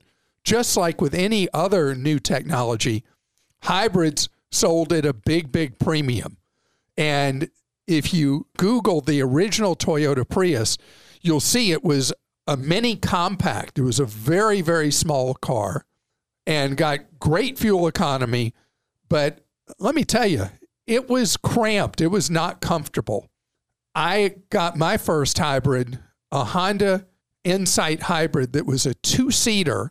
just 0.46 0.76
like 0.76 1.00
with 1.00 1.12
any 1.12 1.48
other 1.52 1.92
new 1.96 2.20
technology, 2.20 3.02
hybrids 3.64 4.28
sold 4.52 4.92
at 4.92 5.04
a 5.04 5.12
big, 5.12 5.50
big 5.50 5.76
premium. 5.80 6.36
And 6.96 7.50
if 7.88 8.14
you 8.14 8.46
Google 8.56 9.00
the 9.00 9.20
original 9.20 9.74
Toyota 9.74 10.26
Prius, 10.26 10.78
you'll 11.20 11.40
see 11.40 11.72
it 11.72 11.82
was 11.82 12.12
a 12.46 12.56
mini 12.56 12.94
compact. 12.94 13.80
It 13.80 13.82
was 13.82 13.98
a 13.98 14.04
very, 14.04 14.60
very 14.60 14.92
small 14.92 15.34
car 15.34 15.84
and 16.46 16.76
got 16.76 17.18
great 17.18 17.58
fuel 17.58 17.88
economy. 17.88 18.54
But 19.08 19.40
let 19.80 19.96
me 19.96 20.04
tell 20.04 20.28
you, 20.28 20.46
it 20.86 21.08
was 21.08 21.36
cramped. 21.36 22.00
It 22.00 22.06
was 22.06 22.30
not 22.30 22.60
comfortable. 22.60 23.28
I 23.96 24.36
got 24.50 24.76
my 24.76 24.96
first 24.96 25.38
hybrid, 25.38 25.98
a 26.30 26.44
Honda 26.44 27.08
Insight 27.42 28.02
hybrid 28.02 28.52
that 28.52 28.64
was 28.64 28.86
a 28.86 28.94
two 28.94 29.32
seater. 29.32 29.90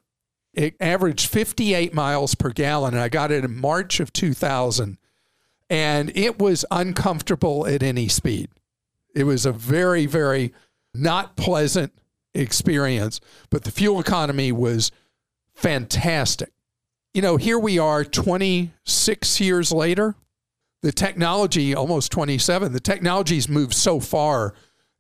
It 0.56 0.76
averaged 0.80 1.30
58 1.30 1.94
miles 1.94 2.36
per 2.36 2.50
gallon. 2.50 2.94
And 2.94 3.04
I 3.04 3.10
got 3.10 3.32
it 3.32 3.44
in 3.44 3.60
March 3.60 4.00
of 4.00 4.14
2000 4.14 4.98
and 5.70 6.12
it 6.16 6.40
was 6.40 6.66
uncomfortable 6.70 7.66
at 7.66 7.82
any 7.82 8.08
speed. 8.08 8.50
It 9.14 9.24
was 9.24 9.46
a 9.46 9.52
very, 9.52 10.06
very 10.06 10.54
not 10.94 11.36
pleasant 11.36 11.94
experience, 12.34 13.20
but 13.50 13.64
the 13.64 13.72
fuel 13.72 14.00
economy 14.00 14.52
was 14.52 14.92
fantastic. 15.54 16.52
You 17.14 17.22
know, 17.22 17.38
here 17.38 17.58
we 17.58 17.80
are 17.80 18.04
26 18.04 19.40
years 19.40 19.72
later. 19.72 20.16
The 20.82 20.92
technology, 20.92 21.74
almost 21.74 22.12
27, 22.12 22.74
the 22.74 22.80
technology's 22.80 23.50
moved 23.50 23.74
so 23.74 24.00
far. 24.00 24.54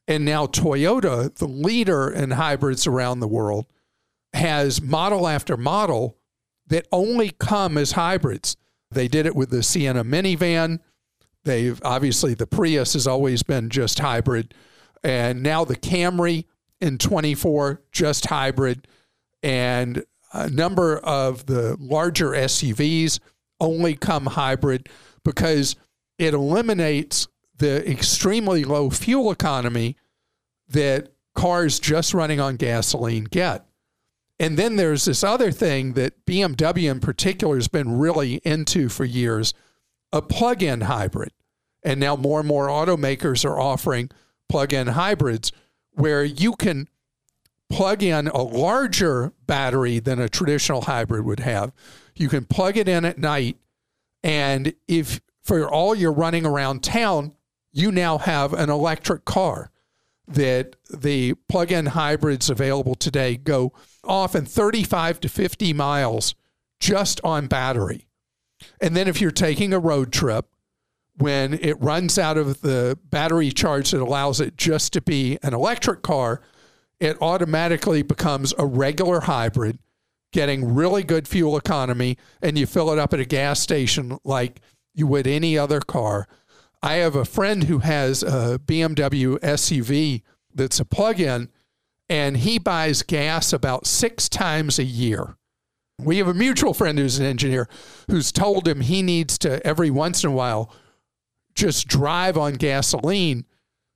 And 0.07 0.23
now 0.23 0.45
Toyota, 0.45 1.33
the 1.35 1.47
leader 1.47 2.09
in 2.09 2.31
hybrids 2.31 2.87
around 2.87 3.19
the 3.19 3.27
world, 3.27 3.65
has 4.35 4.81
model 4.81 5.27
after 5.27 5.57
model 5.57 6.17
that 6.67 6.87
only 6.91 7.31
come 7.39 7.77
as 7.77 7.93
hybrids. 7.93 8.55
They 8.91 9.07
did 9.07 9.25
it 9.25 9.35
with 9.35 9.49
the 9.49 9.63
Sienna 9.63 10.03
minivan. 10.03 10.79
They've 11.43 11.79
obviously 11.83 12.33
the 12.33 12.47
Prius 12.47 12.93
has 12.93 13.07
always 13.07 13.43
been 13.43 13.69
just 13.69 13.99
hybrid, 13.99 14.53
and 15.03 15.43
now 15.43 15.63
the 15.63 15.75
Camry 15.75 16.45
in 16.81 16.97
24 16.97 17.81
just 17.91 18.25
hybrid, 18.25 18.87
and 19.43 20.03
a 20.33 20.49
number 20.49 20.97
of 20.97 21.45
the 21.45 21.77
larger 21.79 22.31
SUVs 22.31 23.19
only 23.59 23.95
come 23.95 24.25
hybrid 24.25 24.89
because 25.23 25.75
it 26.17 26.33
eliminates 26.33 27.27
the 27.57 27.89
extremely 27.89 28.63
low 28.63 28.89
fuel 28.89 29.31
economy 29.31 29.95
that 30.67 31.09
cars 31.35 31.79
just 31.79 32.13
running 32.13 32.39
on 32.39 32.55
gasoline 32.55 33.25
get. 33.25 33.65
And 34.39 34.57
then 34.57 34.75
there's 34.75 35.05
this 35.05 35.23
other 35.23 35.51
thing 35.51 35.93
that 35.93 36.25
BMW 36.25 36.91
in 36.91 36.99
particular 36.99 37.55
has 37.55 37.67
been 37.67 37.97
really 37.97 38.35
into 38.43 38.89
for 38.89 39.05
years 39.05 39.53
a 40.11 40.21
plug 40.21 40.61
in 40.61 40.81
hybrid. 40.81 41.31
And 41.83 41.99
now 41.99 42.15
more 42.15 42.39
and 42.39 42.47
more 42.47 42.67
automakers 42.67 43.45
are 43.45 43.59
offering 43.59 44.09
plug 44.49 44.73
in 44.73 44.87
hybrids 44.87 45.51
where 45.91 46.23
you 46.23 46.53
can 46.53 46.87
plug 47.69 48.03
in 48.03 48.27
a 48.27 48.41
larger 48.41 49.33
battery 49.47 49.99
than 49.99 50.19
a 50.19 50.29
traditional 50.29 50.81
hybrid 50.81 51.25
would 51.25 51.39
have. 51.39 51.71
You 52.15 52.29
can 52.29 52.45
plug 52.45 52.77
it 52.77 52.87
in 52.87 53.05
at 53.05 53.17
night. 53.17 53.57
And 54.23 54.73
if 54.87 55.21
for 55.43 55.69
all 55.69 55.95
you're 55.95 56.11
running 56.11 56.45
around 56.45 56.83
town, 56.83 57.33
you 57.71 57.91
now 57.91 58.17
have 58.17 58.53
an 58.53 58.69
electric 58.69 59.25
car 59.25 59.71
that 60.27 60.75
the 60.89 61.35
plug 61.47 61.71
in 61.71 61.87
hybrids 61.87 62.49
available 62.49 62.95
today 62.95 63.37
go 63.37 63.73
often 64.07 64.45
35 64.45 65.19
to 65.21 65.29
50 65.29 65.73
miles 65.73 66.35
just 66.79 67.21
on 67.23 67.47
battery. 67.47 68.07
And 68.81 68.95
then 68.95 69.07
if 69.07 69.21
you're 69.21 69.31
taking 69.31 69.73
a 69.73 69.79
road 69.79 70.11
trip, 70.11 70.47
when 71.17 71.53
it 71.53 71.81
runs 71.81 72.19
out 72.19 72.37
of 72.37 72.61
the 72.61 72.97
battery 73.05 73.51
charge 73.51 73.91
that 73.91 74.01
allows 74.01 74.41
it 74.41 74.57
just 74.57 74.91
to 74.93 75.01
be 75.01 75.37
an 75.43 75.53
electric 75.53 76.01
car, 76.01 76.41
it 76.99 77.21
automatically 77.21 78.01
becomes 78.01 78.53
a 78.57 78.65
regular 78.65 79.21
hybrid, 79.21 79.79
getting 80.31 80.73
really 80.73 81.03
good 81.03 81.27
fuel 81.27 81.57
economy, 81.57 82.17
and 82.41 82.57
you 82.57 82.65
fill 82.65 82.91
it 82.91 82.99
up 82.99 83.13
at 83.13 83.19
a 83.19 83.25
gas 83.25 83.59
station 83.59 84.17
like 84.23 84.59
you 84.93 85.07
would 85.07 85.27
any 85.27 85.57
other 85.57 85.79
car. 85.79 86.27
I 86.81 86.95
have 86.95 87.15
a 87.15 87.25
friend 87.25 87.63
who 87.63 87.79
has 87.79 88.21
a 88.21 88.59
BMW 88.63 89.39
SUV 89.39 90.21
that's 90.53 90.79
a 90.79 90.85
plug 90.85 91.19
in, 91.19 91.49
and 92.09 92.37
he 92.37 92.59
buys 92.59 93.03
gas 93.03 93.53
about 93.53 93.87
six 93.87 94.29
times 94.29 94.79
a 94.79 94.83
year. 94.83 95.35
We 95.99 96.17
have 96.17 96.27
a 96.27 96.33
mutual 96.33 96.73
friend 96.73 96.99
who's 96.99 97.19
an 97.19 97.25
engineer 97.25 97.69
who's 98.09 98.31
told 98.31 98.67
him 98.67 98.81
he 98.81 99.01
needs 99.01 99.37
to, 99.39 99.65
every 99.65 99.89
once 99.89 100.23
in 100.23 100.29
a 100.29 100.33
while, 100.33 100.71
just 101.53 101.87
drive 101.87 102.37
on 102.37 102.53
gasoline 102.55 103.45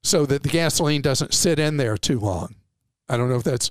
so 0.01 0.25
that 0.25 0.43
the 0.43 0.49
gasoline 0.49 1.01
doesn't 1.01 1.33
sit 1.33 1.59
in 1.59 1.77
there 1.77 1.97
too 1.97 2.19
long. 2.19 2.55
I 3.09 3.17
don't 3.17 3.29
know 3.29 3.35
if 3.35 3.43
that's 3.43 3.69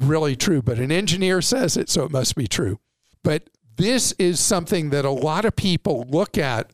really 0.00 0.34
true, 0.34 0.60
but 0.60 0.78
an 0.78 0.90
engineer 0.90 1.40
says 1.40 1.76
it, 1.76 1.88
so 1.88 2.04
it 2.04 2.10
must 2.10 2.34
be 2.34 2.48
true. 2.48 2.80
But 3.22 3.48
this 3.76 4.12
is 4.12 4.40
something 4.40 4.90
that 4.90 5.04
a 5.04 5.10
lot 5.10 5.44
of 5.44 5.54
people 5.54 6.06
look 6.08 6.36
at 6.36 6.72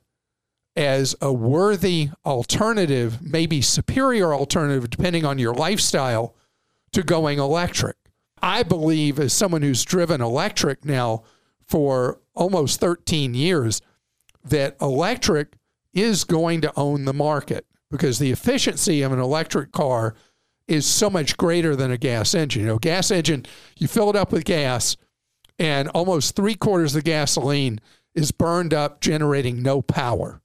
as 0.75 1.15
a 1.21 1.33
worthy 1.33 2.11
alternative, 2.25 3.21
maybe 3.21 3.61
superior 3.61 4.33
alternative, 4.33 4.89
depending 4.89 5.25
on 5.25 5.39
your 5.39 5.53
lifestyle, 5.53 6.35
to 6.93 7.03
going 7.03 7.39
electric. 7.39 7.97
I 8.41 8.63
believe, 8.63 9.19
as 9.19 9.33
someone 9.33 9.63
who's 9.63 9.85
driven 9.85 10.21
electric 10.21 10.85
now 10.85 11.23
for 11.67 12.21
almost 12.35 12.81
13 12.81 13.35
years, 13.35 13.83
that 14.45 14.77
electric 14.81 15.55
is 15.93 16.25
going 16.25 16.61
to 16.61 16.73
own 16.77 17.05
the 17.05 17.13
market 17.13 17.67
because 17.91 18.19
the 18.19 18.31
efficiency 18.31 19.03
of 19.03 19.13
an 19.13 19.19
electric 19.19 19.73
car 19.73 20.15
is 20.67 20.87
so 20.87 21.09
much 21.09 21.37
greater 21.37 21.75
than 21.75 21.91
a 21.91 21.97
gas 21.99 22.35
engine. 22.35 22.63
You 22.63 22.69
know, 22.69 22.79
gas 22.79 23.11
engine, 23.11 23.47
you 23.79 23.89
fill 23.89 24.11
it 24.11 24.17
up 24.17 24.33
with 24.33 24.45
gas, 24.45 24.97
and 25.59 25.89
almost 25.89 26.37
three 26.37 26.55
quarters 26.55 26.95
of 26.95 27.03
the 27.03 27.11
gasoline 27.11 27.81
is 28.15 28.31
burned 28.33 28.75
up, 28.75 29.01
generating 29.01 29.63
no 29.63 29.81
power 29.81 30.41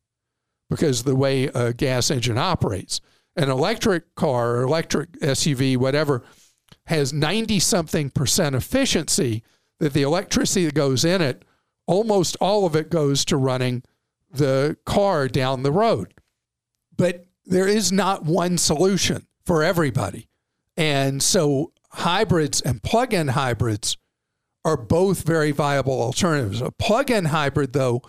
because 0.70 1.02
of 1.02 1.06
the 1.06 1.16
way 1.16 1.46
a 1.48 1.74
gas 1.74 2.10
engine 2.10 2.38
operates. 2.38 3.02
An 3.36 3.50
electric 3.50 4.16
car 4.16 4.58
or 4.58 4.62
electric 4.64 5.14
SUV, 5.20 5.78
whatever, 5.78 6.24
has 6.86 7.14
90 7.14 7.60
something 7.60 8.10
percent 8.10 8.56
efficiency 8.56 9.44
that 9.80 9.94
the 9.94 10.04
electricity 10.04 10.66
that 10.66 10.76
goes 10.76 11.04
in 11.04 11.22
it, 11.22 11.44
almost 11.88 12.38
all 12.40 12.66
of 12.66 12.76
it 12.76 12.90
goes 12.90 13.26
to 13.26 13.38
running 13.38 13.84
the 14.32 14.78
car 14.86 15.28
down 15.28 15.64
the 15.64 15.72
road. 15.72 16.14
But 16.96 17.26
there 17.46 17.68
is 17.68 17.92
not 17.92 18.24
one 18.24 18.58
solution 18.58 19.28
for 19.46 19.64
everybody. 19.64 20.28
And 20.78 21.22
so 21.22 21.72
hybrids 21.92 22.62
and 22.62 22.82
plug 22.82 23.14
in 23.14 23.30
hybrids 23.30 23.98
are 24.66 24.78
both 24.78 25.24
very 25.24 25.52
viable 25.52 26.02
alternatives. 26.02 26.62
A 26.62 26.72
plug 26.72 27.12
in 27.12 27.26
hybrid, 27.26 27.74
though, 27.74 28.02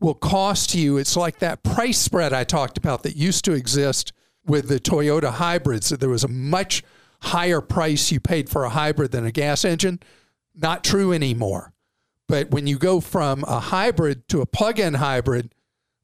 will 0.00 0.14
cost 0.14 0.74
you, 0.74 0.98
it's 0.98 1.16
like 1.16 1.38
that 1.38 1.62
price 1.62 1.98
spread 1.98 2.32
I 2.32 2.44
talked 2.44 2.76
about 2.76 3.02
that 3.04 3.16
used 3.16 3.44
to 3.46 3.52
exist 3.52 4.12
with 4.46 4.68
the 4.68 4.80
Toyota 4.80 5.30
hybrids, 5.30 5.88
that 5.88 6.00
there 6.00 6.08
was 6.08 6.24
a 6.24 6.28
much 6.28 6.82
higher 7.20 7.60
price 7.60 8.10
you 8.10 8.20
paid 8.20 8.48
for 8.48 8.64
a 8.64 8.70
hybrid 8.70 9.12
than 9.12 9.24
a 9.24 9.32
gas 9.32 9.64
engine. 9.64 10.00
Not 10.54 10.84
true 10.84 11.12
anymore. 11.12 11.72
But 12.28 12.50
when 12.50 12.66
you 12.66 12.78
go 12.78 13.00
from 13.00 13.44
a 13.44 13.60
hybrid 13.60 14.28
to 14.28 14.40
a 14.40 14.46
plug 14.46 14.78
in 14.80 14.94
hybrid, 14.94 15.54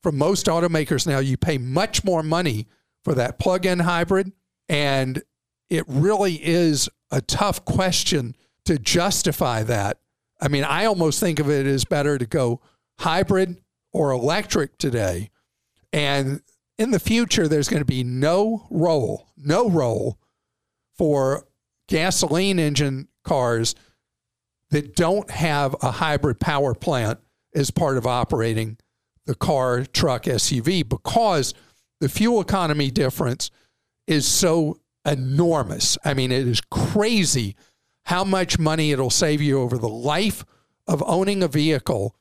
from 0.02 0.16
most 0.16 0.46
automakers 0.46 1.06
now, 1.06 1.18
you 1.18 1.36
pay 1.36 1.58
much 1.58 2.04
more 2.04 2.22
money 2.22 2.66
for 3.02 3.14
that 3.14 3.38
plug 3.38 3.66
in 3.66 3.80
hybrid. 3.80 4.32
And 4.68 5.22
it 5.70 5.84
really 5.88 6.34
is 6.34 6.88
a 7.10 7.20
tough 7.20 7.64
question 7.64 8.36
to 8.64 8.78
justify 8.78 9.62
that. 9.64 9.98
I 10.40 10.48
mean, 10.48 10.64
I 10.64 10.84
almost 10.84 11.18
think 11.18 11.40
of 11.40 11.50
it 11.50 11.66
as 11.66 11.84
better 11.84 12.18
to 12.18 12.26
go 12.26 12.60
hybrid 13.00 13.56
or 13.92 14.10
electric 14.12 14.78
today. 14.78 15.30
And 15.92 16.42
in 16.78 16.92
the 16.92 17.00
future, 17.00 17.48
there's 17.48 17.68
going 17.68 17.80
to 17.82 17.86
be 17.86 18.04
no 18.04 18.66
role, 18.70 19.28
no 19.36 19.68
role 19.68 20.18
for 20.96 21.46
gasoline 21.88 22.58
engine 22.58 23.08
cars 23.24 23.74
that 24.70 24.94
don't 24.94 25.30
have 25.30 25.74
a 25.82 25.90
hybrid 25.90 26.38
power 26.38 26.74
plant 26.74 27.18
as 27.54 27.70
part 27.70 27.96
of 27.96 28.06
operating 28.06 28.76
the 29.26 29.34
car, 29.34 29.84
truck, 29.84 30.24
SUV 30.24 30.88
because 30.88 31.52
the 32.00 32.08
fuel 32.08 32.40
economy 32.40 32.90
difference 32.90 33.50
is 34.06 34.26
so 34.26 34.80
enormous. 35.04 35.98
I 36.04 36.14
mean, 36.14 36.30
it 36.30 36.46
is 36.46 36.60
crazy 36.60 37.56
how 38.04 38.24
much 38.24 38.58
money 38.58 38.92
it'll 38.92 39.10
save 39.10 39.42
you 39.42 39.60
over 39.60 39.76
the 39.76 39.88
life 39.88 40.44
of 40.86 41.02
owning 41.06 41.42
a 41.42 41.48
vehicle 41.48 42.14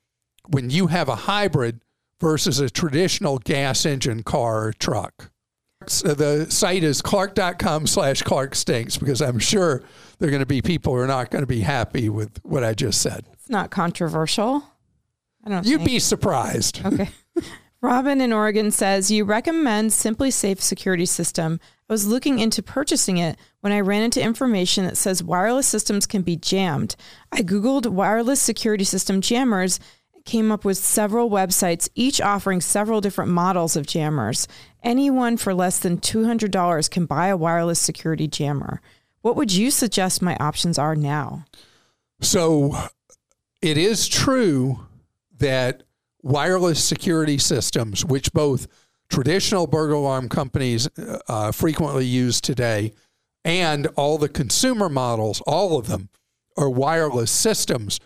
when 0.50 0.70
you 0.70 0.88
have 0.88 1.08
a 1.08 1.15
hybrid 1.15 1.82
versus 2.19 2.60
a 2.60 2.69
traditional 2.69 3.38
gas 3.39 3.86
engine 3.86 4.23
car 4.23 4.67
or 4.67 4.73
truck. 4.73 5.32
So 5.88 6.13
the 6.13 6.49
site 6.51 6.84
is 6.84 7.01
clark.com 7.01 7.88
slash 7.88 8.21
clark 8.23 8.56
stinks 8.56 8.97
because 8.97 9.21
I'm 9.21 9.39
sure 9.39 9.84
there 10.19 10.27
are 10.27 10.32
going 10.32 10.41
to 10.41 10.45
be 10.45 10.62
people 10.62 10.93
who 10.93 10.99
are 10.99 11.08
not 11.08 11.30
going 11.30 11.43
to 11.43 11.47
be 11.47 11.62
happy 11.62 12.10
with 12.10 12.39
what 12.43 12.63
I 12.63 12.73
just 12.73 13.01
said. 13.01 13.25
It's 13.34 13.49
not 13.49 13.69
controversial. 13.69 14.63
I 15.45 15.49
don't 15.49 15.65
You'd 15.65 15.77
think. 15.77 15.89
be 15.89 15.99
surprised. 15.99 16.86
Okay. 16.86 17.10
Robin 17.82 18.19
in 18.19 18.34
Oregon 18.34 18.71
says, 18.71 19.12
You 19.12 19.23
recommend 19.23 19.91
SimpliSafe 19.91 20.60
security 20.60 21.06
system. 21.06 21.60
I 21.89 21.93
was 21.93 22.08
looking 22.08 22.39
into 22.39 22.63
purchasing 22.63 23.17
it 23.17 23.38
when 23.62 23.71
I 23.71 23.80
ran 23.80 24.01
into 24.01 24.21
information 24.21 24.84
that 24.86 24.97
says 24.97 25.23
wireless 25.23 25.67
systems 25.67 26.06
can 26.06 26.23
be 26.23 26.36
jammed. 26.36 26.95
I 27.32 27.43
Googled 27.43 27.86
wireless 27.86 28.41
security 28.41 28.84
system 28.84 29.21
jammers 29.21 29.80
came 30.27 30.51
up 30.51 30.63
with 30.63 30.77
several 30.77 31.31
websites, 31.31 31.89
each 31.95 32.21
offering 32.21 32.61
several 32.61 33.01
different 33.01 33.31
models 33.31 33.75
of 33.75 33.87
jammers. 33.87 34.47
Anyone 34.83 35.37
for 35.37 35.53
less 35.53 35.79
than 35.79 35.97
$200 35.97 36.91
can 36.91 37.05
buy 37.07 37.27
a 37.27 37.37
wireless 37.37 37.79
security 37.79 38.27
jammer. 38.27 38.81
What 39.21 39.35
would 39.35 39.51
you 39.51 39.71
suggest 39.71 40.21
my 40.21 40.35
options 40.35 40.77
are 40.77 40.95
now? 40.95 41.45
So 42.21 42.77
it 43.61 43.77
is 43.77 44.07
true 44.07 44.85
that 45.39 45.83
wireless 46.21 46.83
security 46.83 47.37
systems, 47.37 48.05
which 48.05 48.31
both 48.33 48.67
traditional 49.09 49.65
burglar 49.65 49.95
alarm 49.95 50.29
companies 50.29 50.87
uh, 51.27 51.51
frequently 51.51 52.05
use 52.05 52.41
today 52.41 52.93
and 53.45 53.87
all 53.95 54.17
the 54.17 54.29
consumer 54.29 54.89
models, 54.89 55.41
all 55.47 55.77
of 55.77 55.87
them 55.87 56.09
are 56.57 56.69
wireless 56.69 57.31
systems 57.31 57.99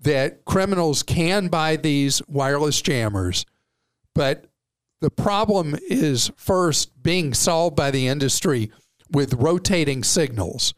that 0.00 0.44
criminals 0.44 1.02
can 1.02 1.48
buy 1.48 1.76
these 1.76 2.22
wireless 2.28 2.80
jammers. 2.80 3.44
But 4.14 4.46
the 5.00 5.10
problem 5.10 5.76
is 5.88 6.30
first 6.36 7.02
being 7.02 7.34
solved 7.34 7.76
by 7.76 7.90
the 7.90 8.08
industry 8.08 8.70
with 9.10 9.34
rotating 9.34 10.02
signals. 10.02 10.74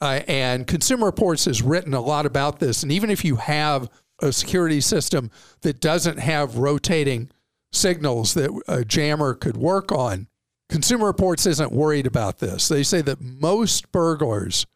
Uh, 0.00 0.20
and 0.28 0.66
Consumer 0.66 1.06
Reports 1.06 1.46
has 1.46 1.62
written 1.62 1.94
a 1.94 2.00
lot 2.00 2.26
about 2.26 2.58
this. 2.58 2.82
And 2.82 2.92
even 2.92 3.10
if 3.10 3.24
you 3.24 3.36
have 3.36 3.88
a 4.20 4.32
security 4.32 4.80
system 4.80 5.30
that 5.62 5.80
doesn't 5.80 6.18
have 6.18 6.58
rotating 6.58 7.30
signals 7.72 8.34
that 8.34 8.50
a 8.68 8.84
jammer 8.84 9.34
could 9.34 9.56
work 9.56 9.90
on, 9.92 10.28
Consumer 10.68 11.06
Reports 11.06 11.46
isn't 11.46 11.72
worried 11.72 12.06
about 12.06 12.38
this. 12.38 12.68
They 12.68 12.82
say 12.82 13.00
that 13.02 13.20
most 13.20 13.92
burglars 13.92 14.66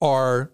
are 0.00 0.52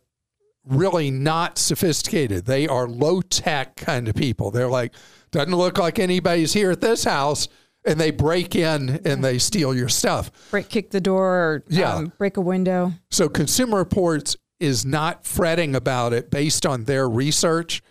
really 0.66 1.10
not 1.10 1.58
sophisticated. 1.58 2.46
They 2.46 2.66
are 2.66 2.88
low 2.88 3.20
tech 3.20 3.76
kind 3.76 4.08
of 4.08 4.14
people. 4.14 4.50
They're 4.50 4.68
like, 4.68 4.94
doesn't 5.30 5.54
look 5.54 5.78
like 5.78 5.98
anybody's 5.98 6.52
here 6.52 6.70
at 6.70 6.80
this 6.80 7.04
house. 7.04 7.48
And 7.86 8.00
they 8.00 8.10
break 8.10 8.56
in 8.56 9.00
and 9.04 9.22
they 9.22 9.36
steal 9.36 9.74
your 9.76 9.90
stuff. 9.90 10.30
Break, 10.50 10.70
kick 10.70 10.90
the 10.90 11.02
door, 11.02 11.34
or 11.34 11.64
Yeah. 11.68 11.96
um, 11.96 12.12
break 12.16 12.38
a 12.38 12.40
window. 12.40 12.94
So 13.10 13.28
Consumer 13.28 13.76
Reports 13.76 14.36
is 14.58 14.86
not 14.86 15.26
fretting 15.26 15.74
about 15.76 16.14
it 16.14 16.30
based 16.30 16.64
on 16.64 16.84
their 16.84 17.06
research, 17.06 17.82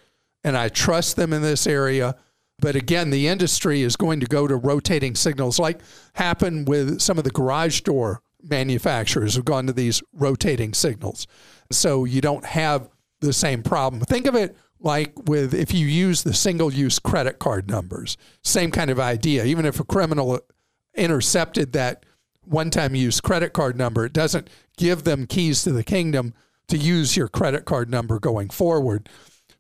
and 0.44 0.58
I 0.58 0.70
trust 0.70 1.16
them 1.16 1.32
in 1.32 1.44
this 1.44 1.68
area. 1.68 2.16
But 2.58 2.76
again, 2.76 3.12
the 3.12 3.28
industry 3.28 3.84
is 3.84 3.96
going 3.96 4.20
to 4.22 4.26
go 4.26 4.48
to 4.48 4.56
rotating 4.56 5.14
signals, 5.14 5.60
like 5.60 5.80
happened 6.16 6.68
with 6.68 7.00
some 7.00 7.20
of 7.20 7.24
the 7.24 7.30
garage 7.30 7.82
door 7.82 8.23
manufacturers 8.44 9.36
have 9.36 9.46
gone 9.46 9.68
to 9.68 9.74
these 9.74 10.04
rotating 10.14 10.74
signals. 10.74 11.28
So 11.72 12.06
you 12.06 12.22
don't 12.22 12.46
have 12.46 12.90
the 13.22 13.34
same 13.34 13.64
problem. 13.64 14.02
Think 14.04 14.28
of 14.28 14.36
it 14.36 14.56
like 14.80 15.14
with 15.28 15.54
if 15.54 15.74
you 15.74 15.88
use 15.88 16.24
the 16.24 16.34
single 16.34 16.72
use 16.72 17.00
credit 17.00 17.40
card 17.40 17.70
numbers, 17.70 18.18
same 18.44 18.70
kind 18.70 18.90
of 18.90 19.00
idea. 19.00 19.46
Even 19.46 19.66
if 19.66 19.80
a 19.80 19.86
criminal 19.86 20.40
intercepted 20.94 21.72
that 21.74 22.06
one 22.44 22.70
time 22.70 22.94
use 22.94 23.22
credit 23.22 23.54
card 23.54 23.78
number, 23.78 24.06
it 24.06 24.14
doesn't 24.14 24.50
give 24.78 25.04
them 25.04 25.26
keys 25.26 25.64
to 25.64 25.72
the 25.72 25.84
kingdom 25.84 26.34
to 26.68 26.78
use 26.78 27.16
your 27.16 27.30
credit 27.30 27.66
card 27.66 27.90
number 27.90 28.20
going 28.20 28.50
forward. 28.50 29.10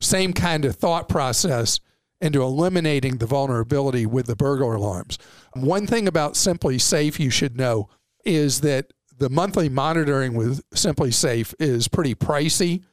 Same 0.02 0.34
kind 0.34 0.66
of 0.66 0.76
thought 0.76 1.08
process 1.08 1.80
into 2.20 2.42
eliminating 2.42 3.18
the 3.18 3.26
vulnerability 3.26 4.06
with 4.06 4.28
the 4.28 4.36
burglar 4.36 4.76
alarms. 4.76 5.18
One 5.54 5.88
thing 5.88 6.08
about 6.08 6.34
SimpliSafe 6.34 7.20
you 7.20 7.30
should 7.30 7.58
know 7.58 7.90
is 8.24 8.62
that 8.62 8.92
the 9.18 9.30
monthly 9.30 9.70
monitoring 9.70 10.34
with 10.34 10.68
SimpliSafe 10.72 11.54
is 11.60 11.88
pretty 11.88 12.16
pricey, 12.16 12.84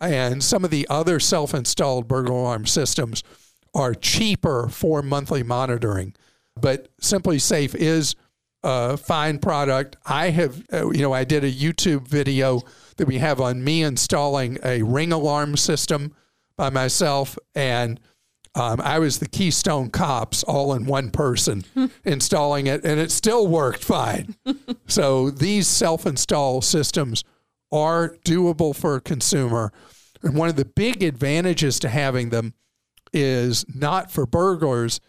and 0.00 0.42
some 0.42 0.64
of 0.64 0.70
the 0.70 0.86
other 0.88 1.18
self 1.18 1.54
installed 1.54 2.06
burglar 2.06 2.36
alarm 2.36 2.66
systems 2.66 3.22
are 3.74 3.94
cheaper 3.94 4.68
for 4.68 5.02
monthly 5.02 5.42
monitoring. 5.42 6.14
But 6.56 6.88
SimpliSafe 7.00 7.74
is 7.74 8.14
a 8.62 8.96
fine 8.96 9.38
product. 9.38 9.96
I 10.06 10.30
have, 10.30 10.64
uh, 10.72 10.90
you 10.90 11.02
know, 11.02 11.12
I 11.12 11.24
did 11.24 11.44
a 11.44 11.52
YouTube 11.52 12.08
video 12.08 12.62
that 12.96 13.06
we 13.06 13.18
have 13.18 13.40
on 13.40 13.62
me 13.62 13.82
installing 13.82 14.58
a 14.64 14.82
ring 14.82 15.12
alarm 15.12 15.56
system 15.56 16.14
by 16.56 16.70
myself, 16.70 17.38
and 17.54 18.00
um, 18.58 18.80
I 18.82 18.98
was 18.98 19.18
the 19.18 19.28
Keystone 19.28 19.88
Cops 19.90 20.42
all 20.42 20.74
in 20.74 20.84
one 20.84 21.10
person 21.10 21.64
installing 22.04 22.66
it, 22.66 22.84
and 22.84 22.98
it 22.98 23.12
still 23.12 23.46
worked 23.46 23.84
fine. 23.84 24.34
so 24.88 25.30
these 25.30 25.68
self 25.68 26.06
install 26.06 26.60
systems 26.60 27.22
are 27.70 28.16
doable 28.24 28.74
for 28.74 28.96
a 28.96 29.00
consumer. 29.00 29.72
And 30.22 30.34
one 30.34 30.48
of 30.48 30.56
the 30.56 30.64
big 30.64 31.04
advantages 31.04 31.78
to 31.80 31.88
having 31.88 32.30
them 32.30 32.54
is 33.12 33.64
not 33.72 34.10
for 34.10 34.26
burglars, 34.26 35.00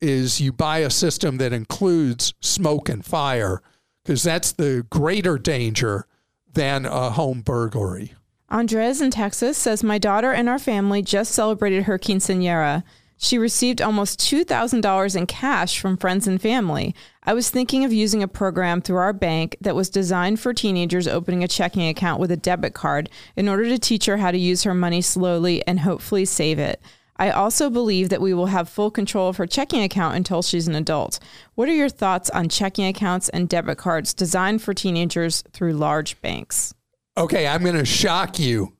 is 0.00 0.40
you 0.40 0.52
buy 0.52 0.78
a 0.78 0.90
system 0.90 1.36
that 1.36 1.52
includes 1.52 2.32
smoke 2.40 2.88
and 2.88 3.04
fire, 3.04 3.60
because 4.02 4.22
that's 4.22 4.52
the 4.52 4.86
greater 4.88 5.36
danger 5.36 6.06
than 6.50 6.86
a 6.86 7.10
home 7.10 7.42
burglary. 7.42 8.14
Andres 8.54 9.00
in 9.00 9.10
Texas 9.10 9.58
says, 9.58 9.82
My 9.82 9.98
daughter 9.98 10.30
and 10.30 10.48
our 10.48 10.60
family 10.60 11.02
just 11.02 11.32
celebrated 11.32 11.82
her 11.82 11.98
quinceanera. 11.98 12.84
She 13.16 13.36
received 13.36 13.82
almost 13.82 14.20
$2,000 14.20 15.16
in 15.16 15.26
cash 15.26 15.80
from 15.80 15.96
friends 15.96 16.28
and 16.28 16.40
family. 16.40 16.94
I 17.24 17.34
was 17.34 17.50
thinking 17.50 17.84
of 17.84 17.92
using 17.92 18.22
a 18.22 18.28
program 18.28 18.80
through 18.80 18.98
our 18.98 19.12
bank 19.12 19.56
that 19.60 19.74
was 19.74 19.90
designed 19.90 20.38
for 20.38 20.54
teenagers 20.54 21.08
opening 21.08 21.42
a 21.42 21.48
checking 21.48 21.88
account 21.88 22.20
with 22.20 22.30
a 22.30 22.36
debit 22.36 22.74
card 22.74 23.10
in 23.34 23.48
order 23.48 23.64
to 23.64 23.76
teach 23.76 24.06
her 24.06 24.18
how 24.18 24.30
to 24.30 24.38
use 24.38 24.62
her 24.62 24.72
money 24.72 25.00
slowly 25.00 25.66
and 25.66 25.80
hopefully 25.80 26.24
save 26.24 26.60
it. 26.60 26.80
I 27.16 27.30
also 27.30 27.68
believe 27.68 28.08
that 28.10 28.20
we 28.20 28.34
will 28.34 28.46
have 28.46 28.68
full 28.68 28.92
control 28.92 29.28
of 29.28 29.36
her 29.38 29.48
checking 29.48 29.82
account 29.82 30.14
until 30.14 30.42
she's 30.42 30.68
an 30.68 30.76
adult. 30.76 31.18
What 31.56 31.68
are 31.68 31.74
your 31.74 31.88
thoughts 31.88 32.30
on 32.30 32.48
checking 32.48 32.86
accounts 32.86 33.28
and 33.30 33.48
debit 33.48 33.78
cards 33.78 34.14
designed 34.14 34.62
for 34.62 34.74
teenagers 34.74 35.42
through 35.52 35.72
large 35.72 36.22
banks? 36.22 36.72
Okay, 37.16 37.46
I'm 37.46 37.62
going 37.62 37.76
to 37.76 37.84
shock 37.84 38.38
you. 38.38 38.76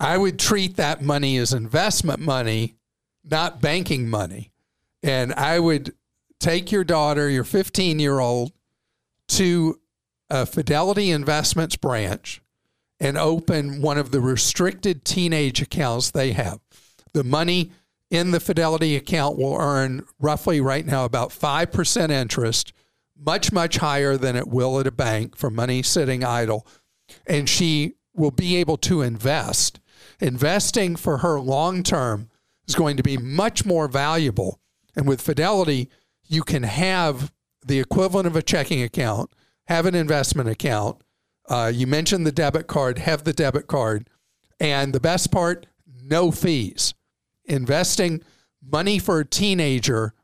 I 0.00 0.18
would 0.18 0.38
treat 0.38 0.76
that 0.76 1.02
money 1.02 1.36
as 1.36 1.52
investment 1.52 2.20
money, 2.20 2.74
not 3.24 3.60
banking 3.60 4.08
money. 4.08 4.52
And 5.02 5.32
I 5.34 5.58
would 5.58 5.94
take 6.40 6.72
your 6.72 6.84
daughter, 6.84 7.30
your 7.30 7.44
15 7.44 7.98
year 7.98 8.18
old, 8.18 8.52
to 9.28 9.80
a 10.28 10.46
Fidelity 10.46 11.10
Investments 11.10 11.76
branch 11.76 12.42
and 12.98 13.16
open 13.16 13.82
one 13.82 13.98
of 13.98 14.10
the 14.10 14.20
restricted 14.20 15.04
teenage 15.04 15.62
accounts 15.62 16.10
they 16.10 16.32
have. 16.32 16.60
The 17.12 17.24
money 17.24 17.70
in 18.10 18.30
the 18.30 18.40
Fidelity 18.40 18.96
account 18.96 19.38
will 19.38 19.56
earn 19.58 20.04
roughly 20.18 20.60
right 20.60 20.84
now 20.84 21.04
about 21.04 21.30
5% 21.30 22.10
interest, 22.10 22.72
much, 23.18 23.52
much 23.52 23.76
higher 23.76 24.16
than 24.16 24.36
it 24.36 24.48
will 24.48 24.80
at 24.80 24.86
a 24.86 24.92
bank 24.92 25.36
for 25.36 25.50
money 25.50 25.82
sitting 25.82 26.24
idle. 26.24 26.66
And 27.26 27.48
she 27.48 27.94
will 28.14 28.30
be 28.30 28.56
able 28.56 28.76
to 28.78 29.02
invest. 29.02 29.80
Investing 30.20 30.96
for 30.96 31.18
her 31.18 31.38
long 31.40 31.82
term 31.82 32.30
is 32.66 32.74
going 32.74 32.96
to 32.96 33.02
be 33.02 33.16
much 33.16 33.64
more 33.64 33.88
valuable. 33.88 34.60
And 34.94 35.06
with 35.06 35.20
Fidelity, 35.20 35.90
you 36.26 36.42
can 36.42 36.62
have 36.62 37.32
the 37.64 37.80
equivalent 37.80 38.26
of 38.26 38.36
a 38.36 38.42
checking 38.42 38.82
account, 38.82 39.30
have 39.66 39.86
an 39.86 39.94
investment 39.94 40.48
account. 40.48 41.02
Uh, 41.48 41.70
you 41.72 41.86
mentioned 41.86 42.26
the 42.26 42.32
debit 42.32 42.66
card, 42.66 42.98
have 42.98 43.24
the 43.24 43.32
debit 43.32 43.66
card. 43.66 44.08
And 44.58 44.92
the 44.92 45.00
best 45.00 45.30
part, 45.30 45.66
no 46.02 46.30
fees. 46.30 46.94
Investing 47.44 48.22
money 48.62 48.98
for 48.98 49.20
a 49.20 49.24
teenager, 49.24 50.14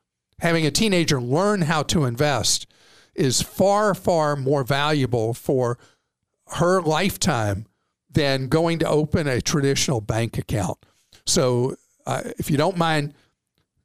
having 0.41 0.67
a 0.67 0.71
teenager 0.71 1.21
learn 1.21 1.63
how 1.63 1.83
to 1.85 2.05
invest 2.05 2.67
is 3.15 3.43
far, 3.43 3.95
far 3.95 4.37
more 4.37 4.65
valuable 4.65 5.35
for 5.35 5.79
her 6.53 6.81
lifetime 6.81 7.67
than 8.11 8.49
going 8.49 8.79
to 8.81 8.89
open 8.89 9.27
a 9.27 9.41
traditional 9.41 10.01
bank 10.01 10.39
account. 10.39 10.79
So, 11.27 11.77
uh, 12.07 12.23
if 12.39 12.51
you 12.51 12.57
don't 12.57 12.77
mind, 12.77 13.15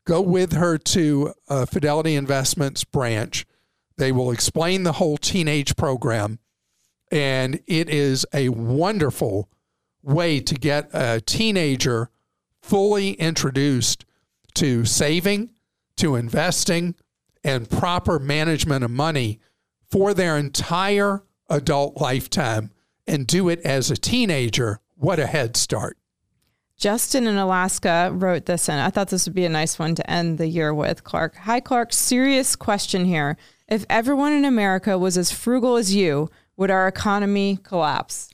go 0.05 0.21
with 0.21 0.53
her 0.53 0.77
to 0.77 1.33
a 1.47 1.65
Fidelity 1.65 2.15
Investments 2.15 2.83
branch. 2.83 3.45
They 3.97 4.11
will 4.11 4.31
explain 4.31 4.83
the 4.83 4.93
whole 4.93 5.17
teenage 5.17 5.75
program. 5.75 6.39
And 7.11 7.61
it 7.67 7.89
is 7.89 8.25
a 8.33 8.49
wonderful 8.49 9.49
way 10.03 10.39
to 10.39 10.55
get 10.55 10.89
a 10.93 11.21
teenager 11.21 12.09
fully 12.61 13.11
introduced 13.13 14.05
to 14.55 14.83
saving, 14.85 15.51
to 15.97 16.15
investing, 16.15 16.95
and 17.43 17.69
proper 17.69 18.19
management 18.19 18.83
of 18.83 18.91
money 18.91 19.39
for 19.89 20.13
their 20.13 20.37
entire 20.37 21.23
adult 21.49 21.99
lifetime 21.99 22.71
and 23.05 23.25
do 23.25 23.49
it 23.49 23.59
as 23.61 23.89
a 23.89 23.97
teenager. 23.97 24.79
What 24.95 25.19
a 25.19 25.27
head 25.27 25.55
start. 25.55 25.97
Justin 26.77 27.25
in 27.25 27.37
Alaska 27.37 28.11
wrote 28.13 28.45
this, 28.45 28.69
and 28.69 28.79
I 28.79 28.91
thought 28.91 29.09
this 29.09 29.25
would 29.25 29.33
be 29.33 29.45
a 29.45 29.49
nice 29.49 29.79
one 29.79 29.95
to 29.95 30.09
end 30.09 30.37
the 30.37 30.47
year 30.47 30.73
with. 30.73 31.03
Clark. 31.03 31.35
Hi, 31.37 31.59
Clark. 31.59 31.91
Serious 31.91 32.55
question 32.55 33.05
here. 33.05 33.35
If 33.67 33.85
everyone 33.89 34.33
in 34.33 34.45
America 34.45 34.97
was 34.97 35.17
as 35.17 35.31
frugal 35.31 35.75
as 35.75 35.95
you, 35.95 36.29
would 36.55 36.69
our 36.69 36.87
economy 36.87 37.57
collapse? 37.63 38.29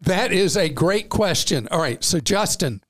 That 0.00 0.32
is 0.32 0.56
a 0.56 0.68
great 0.68 1.08
question. 1.08 1.68
All 1.70 1.80
right. 1.80 2.02
So, 2.02 2.18
Justin, 2.18 2.82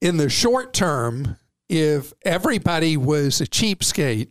in 0.00 0.18
the 0.18 0.28
short 0.28 0.74
term, 0.74 1.36
if 1.68 2.12
everybody 2.22 2.96
was 2.96 3.40
a 3.40 3.46
cheapskate, 3.46 4.30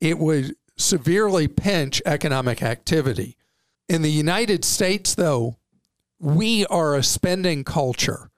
it 0.00 0.18
would 0.18 0.56
severely 0.76 1.46
pinch 1.46 2.02
economic 2.06 2.62
activity. 2.62 3.36
In 3.90 4.02
the 4.02 4.12
United 4.12 4.64
States, 4.64 5.16
though, 5.16 5.56
we 6.20 6.64
are 6.66 6.94
a 6.94 7.02
spending 7.02 7.64
culture, 7.64 8.30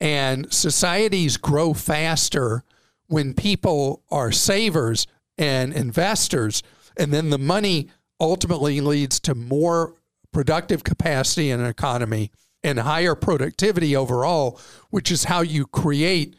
and 0.00 0.50
societies 0.50 1.36
grow 1.36 1.74
faster 1.74 2.64
when 3.08 3.34
people 3.34 4.02
are 4.10 4.32
savers 4.32 5.06
and 5.36 5.74
investors, 5.74 6.62
and 6.96 7.12
then 7.12 7.28
the 7.28 7.38
money 7.38 7.90
ultimately 8.18 8.80
leads 8.80 9.20
to 9.20 9.34
more 9.34 9.92
productive 10.32 10.84
capacity 10.84 11.50
in 11.50 11.60
an 11.60 11.66
economy 11.66 12.30
and 12.62 12.78
higher 12.78 13.14
productivity 13.14 13.94
overall, 13.94 14.58
which 14.88 15.10
is 15.10 15.24
how 15.24 15.42
you 15.42 15.66
create 15.66 16.34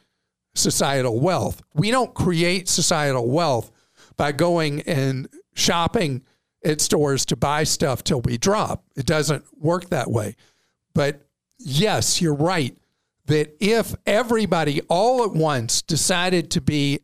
societal 0.55 1.19
wealth. 1.19 1.61
We 1.75 1.91
don't 1.91 2.15
create 2.15 2.67
societal 2.67 3.29
wealth 3.29 3.71
by 4.17 4.31
going 4.31 4.81
and 4.87 5.29
shopping 5.53 6.23
at 6.65 6.81
stores 6.81 7.25
to 7.27 7.35
buy 7.35 7.63
stuff 7.63 8.03
till 8.03 8.21
we 8.21 8.37
drop. 8.37 8.83
It 8.95 9.05
doesn't 9.05 9.45
work 9.57 9.89
that 9.89 10.11
way. 10.11 10.35
But 10.93 11.21
yes, 11.59 12.21
you're 12.21 12.33
right 12.33 12.75
that 13.27 13.55
if 13.59 13.95
everybody 14.05 14.81
all 14.83 15.23
at 15.23 15.33
once 15.33 15.81
decided 15.81 16.51
to 16.51 16.61
be 16.61 16.99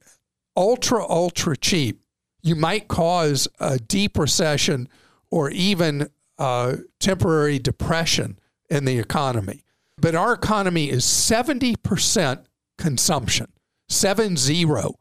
ultra, 0.58 1.08
ultra 1.08 1.56
cheap, 1.56 2.02
you 2.42 2.56
might 2.56 2.88
cause 2.88 3.48
a 3.60 3.78
deep 3.78 4.18
recession 4.18 4.90
or 5.30 5.50
even 5.52 6.10
a 6.38 6.80
temporary 7.00 7.60
depression 7.60 8.40
in 8.70 8.86
the 8.86 8.98
economy. 8.98 9.64
But 9.98 10.16
our 10.16 10.34
economy 10.34 10.90
is 10.90 11.06
70% 11.06 12.44
consumption, 12.78 13.52
seven 13.88 14.36
zero, 14.36 14.96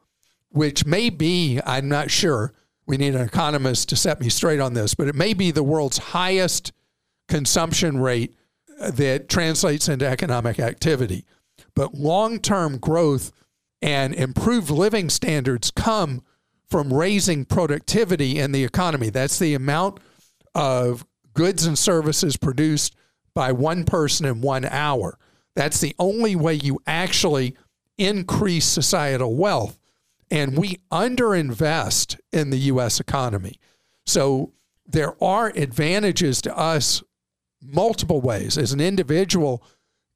which 0.50 0.84
may 0.84 1.08
be, 1.08 1.60
I'm 1.64 1.88
not 1.88 2.10
sure, 2.10 2.52
we 2.90 2.96
need 2.96 3.14
an 3.14 3.20
economist 3.20 3.88
to 3.88 3.94
set 3.94 4.20
me 4.20 4.28
straight 4.28 4.58
on 4.58 4.74
this, 4.74 4.96
but 4.96 5.06
it 5.06 5.14
may 5.14 5.32
be 5.32 5.52
the 5.52 5.62
world's 5.62 5.98
highest 5.98 6.72
consumption 7.28 8.00
rate 8.00 8.34
that 8.80 9.28
translates 9.28 9.88
into 9.88 10.04
economic 10.04 10.58
activity. 10.58 11.24
But 11.76 11.94
long 11.94 12.40
term 12.40 12.78
growth 12.78 13.30
and 13.80 14.12
improved 14.12 14.70
living 14.70 15.08
standards 15.08 15.70
come 15.70 16.24
from 16.68 16.92
raising 16.92 17.44
productivity 17.44 18.40
in 18.40 18.50
the 18.50 18.64
economy. 18.64 19.08
That's 19.08 19.38
the 19.38 19.54
amount 19.54 20.00
of 20.56 21.06
goods 21.32 21.66
and 21.66 21.78
services 21.78 22.36
produced 22.36 22.96
by 23.34 23.52
one 23.52 23.84
person 23.84 24.26
in 24.26 24.40
one 24.40 24.64
hour. 24.64 25.16
That's 25.54 25.80
the 25.80 25.94
only 26.00 26.34
way 26.34 26.54
you 26.54 26.80
actually 26.88 27.56
increase 27.98 28.66
societal 28.66 29.36
wealth. 29.36 29.79
And 30.30 30.56
we 30.56 30.78
underinvest 30.92 32.18
in 32.32 32.50
the 32.50 32.58
US 32.58 33.00
economy. 33.00 33.58
So 34.06 34.52
there 34.86 35.22
are 35.22 35.52
advantages 35.54 36.40
to 36.42 36.56
us 36.56 37.02
multiple 37.62 38.20
ways. 38.20 38.56
As 38.56 38.72
an 38.72 38.80
individual, 38.80 39.62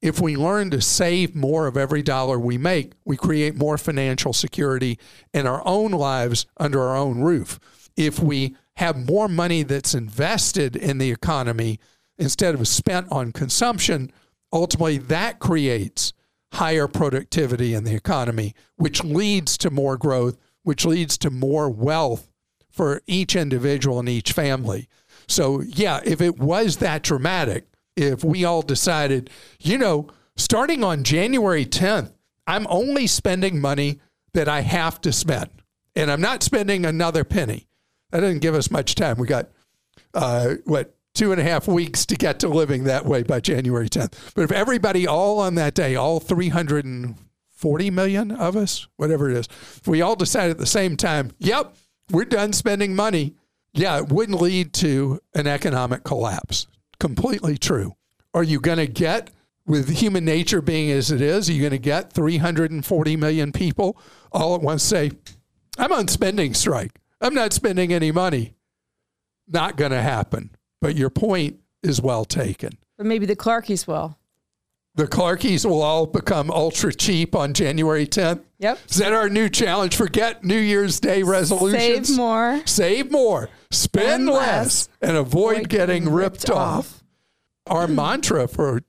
if 0.00 0.20
we 0.20 0.36
learn 0.36 0.70
to 0.70 0.80
save 0.80 1.34
more 1.34 1.66
of 1.66 1.76
every 1.76 2.02
dollar 2.02 2.38
we 2.38 2.58
make, 2.58 2.92
we 3.04 3.16
create 3.16 3.56
more 3.56 3.78
financial 3.78 4.32
security 4.32 4.98
in 5.32 5.46
our 5.46 5.62
own 5.66 5.92
lives 5.92 6.46
under 6.58 6.82
our 6.82 6.96
own 6.96 7.20
roof. 7.20 7.58
If 7.96 8.18
we 8.18 8.56
have 8.76 9.08
more 9.08 9.28
money 9.28 9.62
that's 9.62 9.94
invested 9.94 10.76
in 10.76 10.98
the 10.98 11.10
economy 11.10 11.78
instead 12.18 12.54
of 12.54 12.66
spent 12.68 13.06
on 13.10 13.32
consumption, 13.32 14.12
ultimately 14.52 14.98
that 14.98 15.38
creates 15.38 16.12
higher 16.54 16.86
productivity 16.86 17.74
in 17.74 17.84
the 17.84 17.94
economy, 17.94 18.54
which 18.76 19.02
leads 19.04 19.58
to 19.58 19.70
more 19.70 19.96
growth, 19.96 20.38
which 20.62 20.84
leads 20.84 21.18
to 21.18 21.30
more 21.30 21.68
wealth 21.68 22.30
for 22.70 23.02
each 23.06 23.36
individual 23.36 23.98
and 23.98 24.08
each 24.08 24.32
family. 24.32 24.88
So, 25.26 25.60
yeah, 25.60 26.00
if 26.04 26.20
it 26.20 26.38
was 26.38 26.78
that 26.78 27.02
dramatic, 27.02 27.66
if 27.96 28.24
we 28.24 28.44
all 28.44 28.62
decided, 28.62 29.30
you 29.60 29.78
know, 29.78 30.08
starting 30.36 30.82
on 30.82 31.04
January 31.04 31.64
10th, 31.64 32.12
I'm 32.46 32.66
only 32.68 33.06
spending 33.06 33.60
money 33.60 34.00
that 34.32 34.48
I 34.48 34.60
have 34.60 35.00
to 35.02 35.12
spend, 35.12 35.50
and 35.94 36.10
I'm 36.10 36.20
not 36.20 36.42
spending 36.42 36.84
another 36.84 37.24
penny. 37.24 37.68
That 38.10 38.20
doesn't 38.20 38.40
give 38.40 38.54
us 38.54 38.70
much 38.70 38.94
time. 38.94 39.18
We 39.18 39.26
got, 39.26 39.48
uh, 40.12 40.56
what, 40.64 40.93
two 41.14 41.30
and 41.32 41.40
a 41.40 41.44
half 41.44 41.68
weeks 41.68 42.04
to 42.06 42.16
get 42.16 42.40
to 42.40 42.48
living 42.48 42.84
that 42.84 43.06
way 43.06 43.22
by 43.22 43.40
January 43.40 43.88
10th. 43.88 44.34
But 44.34 44.42
if 44.42 44.52
everybody 44.52 45.06
all 45.06 45.38
on 45.38 45.54
that 45.54 45.74
day, 45.74 45.94
all 45.94 46.20
340 46.20 47.90
million 47.90 48.30
of 48.32 48.56
us, 48.56 48.86
whatever 48.96 49.30
it 49.30 49.36
is, 49.36 49.48
if 49.76 49.86
we 49.86 50.02
all 50.02 50.16
decide 50.16 50.50
at 50.50 50.58
the 50.58 50.66
same 50.66 50.96
time, 50.96 51.30
yep, 51.38 51.76
we're 52.10 52.24
done 52.24 52.52
spending 52.52 52.94
money, 52.94 53.34
yeah, 53.72 53.98
it 53.98 54.08
wouldn't 54.08 54.40
lead 54.40 54.72
to 54.74 55.20
an 55.34 55.46
economic 55.46 56.04
collapse. 56.04 56.66
Completely 56.98 57.56
true. 57.56 57.94
Are 58.32 58.42
you 58.42 58.60
going 58.60 58.78
to 58.78 58.86
get, 58.86 59.30
with 59.66 59.88
human 59.88 60.24
nature 60.24 60.60
being 60.60 60.90
as 60.90 61.10
it 61.10 61.20
is, 61.20 61.48
are 61.48 61.52
you 61.52 61.60
going 61.60 61.70
to 61.70 61.78
get 61.78 62.12
340 62.12 63.16
million 63.16 63.52
people 63.52 63.96
all 64.32 64.54
at 64.54 64.60
once 64.60 64.82
say, 64.82 65.12
I'm 65.78 65.92
on 65.92 66.08
spending 66.08 66.54
strike. 66.54 67.00
I'm 67.20 67.34
not 67.34 67.52
spending 67.52 67.92
any 67.92 68.12
money. 68.12 68.54
Not 69.48 69.76
going 69.76 69.90
to 69.92 70.00
happen. 70.00 70.50
But 70.84 70.96
your 70.96 71.08
point 71.08 71.60
is 71.82 72.02
well 72.02 72.26
taken. 72.26 72.76
But 72.98 73.06
maybe 73.06 73.24
the 73.24 73.34
Clarkies 73.34 73.86
will. 73.86 74.18
The 74.96 75.06
Clarkies 75.06 75.64
will 75.64 75.80
all 75.80 76.04
become 76.04 76.50
ultra 76.50 76.92
cheap 76.92 77.34
on 77.34 77.54
January 77.54 78.06
10th. 78.06 78.42
Yep. 78.58 78.78
Is 78.90 78.96
that 78.96 79.14
our 79.14 79.30
new 79.30 79.48
challenge? 79.48 79.96
Forget 79.96 80.44
New 80.44 80.58
Year's 80.58 81.00
Day 81.00 81.22
resolutions. 81.22 82.08
Save 82.08 82.16
more. 82.18 82.60
Save 82.66 83.10
more. 83.10 83.48
Spend, 83.70 84.04
Spend 84.04 84.26
less, 84.26 84.36
less. 84.36 84.88
and 85.00 85.16
avoid, 85.16 85.56
Avoid 85.56 85.68
getting 85.70 86.02
getting 86.02 86.12
ripped, 86.12 86.36
ripped 86.44 86.50
off. 86.50 87.02
off. 87.02 87.04
Our 87.66 87.86
hmm. 87.86 87.94
mantra 87.94 88.46
for 88.46 88.82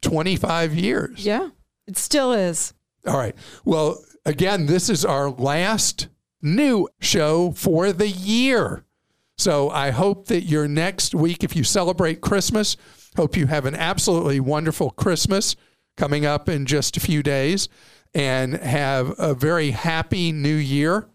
25 0.00 0.74
years. 0.74 1.26
Yeah, 1.26 1.50
it 1.86 1.98
still 1.98 2.32
is. 2.32 2.72
All 3.06 3.18
right. 3.18 3.36
Well, 3.66 4.02
again, 4.24 4.64
this 4.64 4.88
is 4.88 5.04
our 5.04 5.28
last 5.28 6.08
new 6.40 6.88
show 7.02 7.52
for 7.52 7.92
the 7.92 8.08
year. 8.08 8.86
So 9.36 9.70
I 9.70 9.90
hope 9.90 10.26
that 10.26 10.42
your 10.42 10.68
next 10.68 11.14
week, 11.14 11.42
if 11.42 11.56
you 11.56 11.64
celebrate 11.64 12.20
Christmas, 12.20 12.76
hope 13.16 13.36
you 13.36 13.46
have 13.46 13.66
an 13.66 13.74
absolutely 13.74 14.40
wonderful 14.40 14.90
Christmas 14.90 15.56
coming 15.96 16.24
up 16.24 16.48
in 16.48 16.66
just 16.66 16.96
a 16.96 17.00
few 17.00 17.22
days 17.22 17.68
and 18.14 18.54
have 18.54 19.14
a 19.18 19.34
very 19.34 19.72
happy 19.72 20.30
new 20.32 20.54
year 20.54 21.08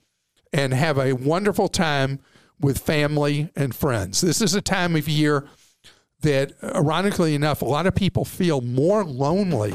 and 0.52 0.74
have 0.74 0.98
a 0.98 1.14
wonderful 1.14 1.70
time 1.70 2.20
with 2.60 2.78
family 2.80 3.50
and 3.56 3.74
friends. 3.74 4.22
This 4.22 4.42
is 4.42 4.54
a 4.54 4.62
time 4.62 4.96
of 4.96 5.08
year 5.08 5.48
that, 6.22 6.52
ironically 6.62 7.36
enough, 7.36 7.62
a 7.62 7.66
lot 7.66 7.88
of 7.88 7.96
people 7.96 8.26
feel 8.26 8.60
more 8.60 9.06
lonely 9.06 9.74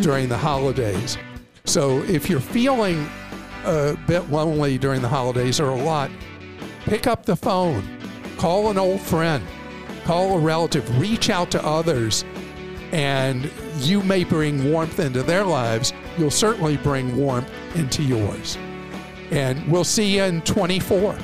during 0.00 0.28
the 0.28 0.36
holidays. 0.36 1.16
So 1.64 2.02
if 2.04 2.28
you're 2.28 2.40
feeling 2.40 3.08
a 3.64 3.96
bit 4.06 4.30
lonely 4.30 4.78
during 4.78 5.02
the 5.02 5.08
holidays 5.08 5.60
or 5.60 5.68
a 5.68 5.76
lot, 5.76 6.10
pick 6.88 7.06
up 7.06 7.26
the 7.26 7.36
phone, 7.36 7.86
call 8.38 8.70
an 8.70 8.78
old 8.78 9.00
friend, 9.00 9.44
call 10.04 10.38
a 10.38 10.40
relative, 10.40 10.98
reach 10.98 11.28
out 11.28 11.50
to 11.50 11.62
others, 11.64 12.24
and 12.92 13.50
you 13.76 14.02
may 14.02 14.24
bring 14.24 14.72
warmth 14.72 14.98
into 14.98 15.22
their 15.22 15.44
lives. 15.44 15.92
You'll 16.16 16.30
certainly 16.30 16.78
bring 16.78 17.14
warmth 17.14 17.50
into 17.74 18.02
yours. 18.02 18.56
And 19.30 19.70
we'll 19.70 19.84
see 19.84 20.16
you 20.16 20.22
in 20.22 20.40
24. 20.42 21.18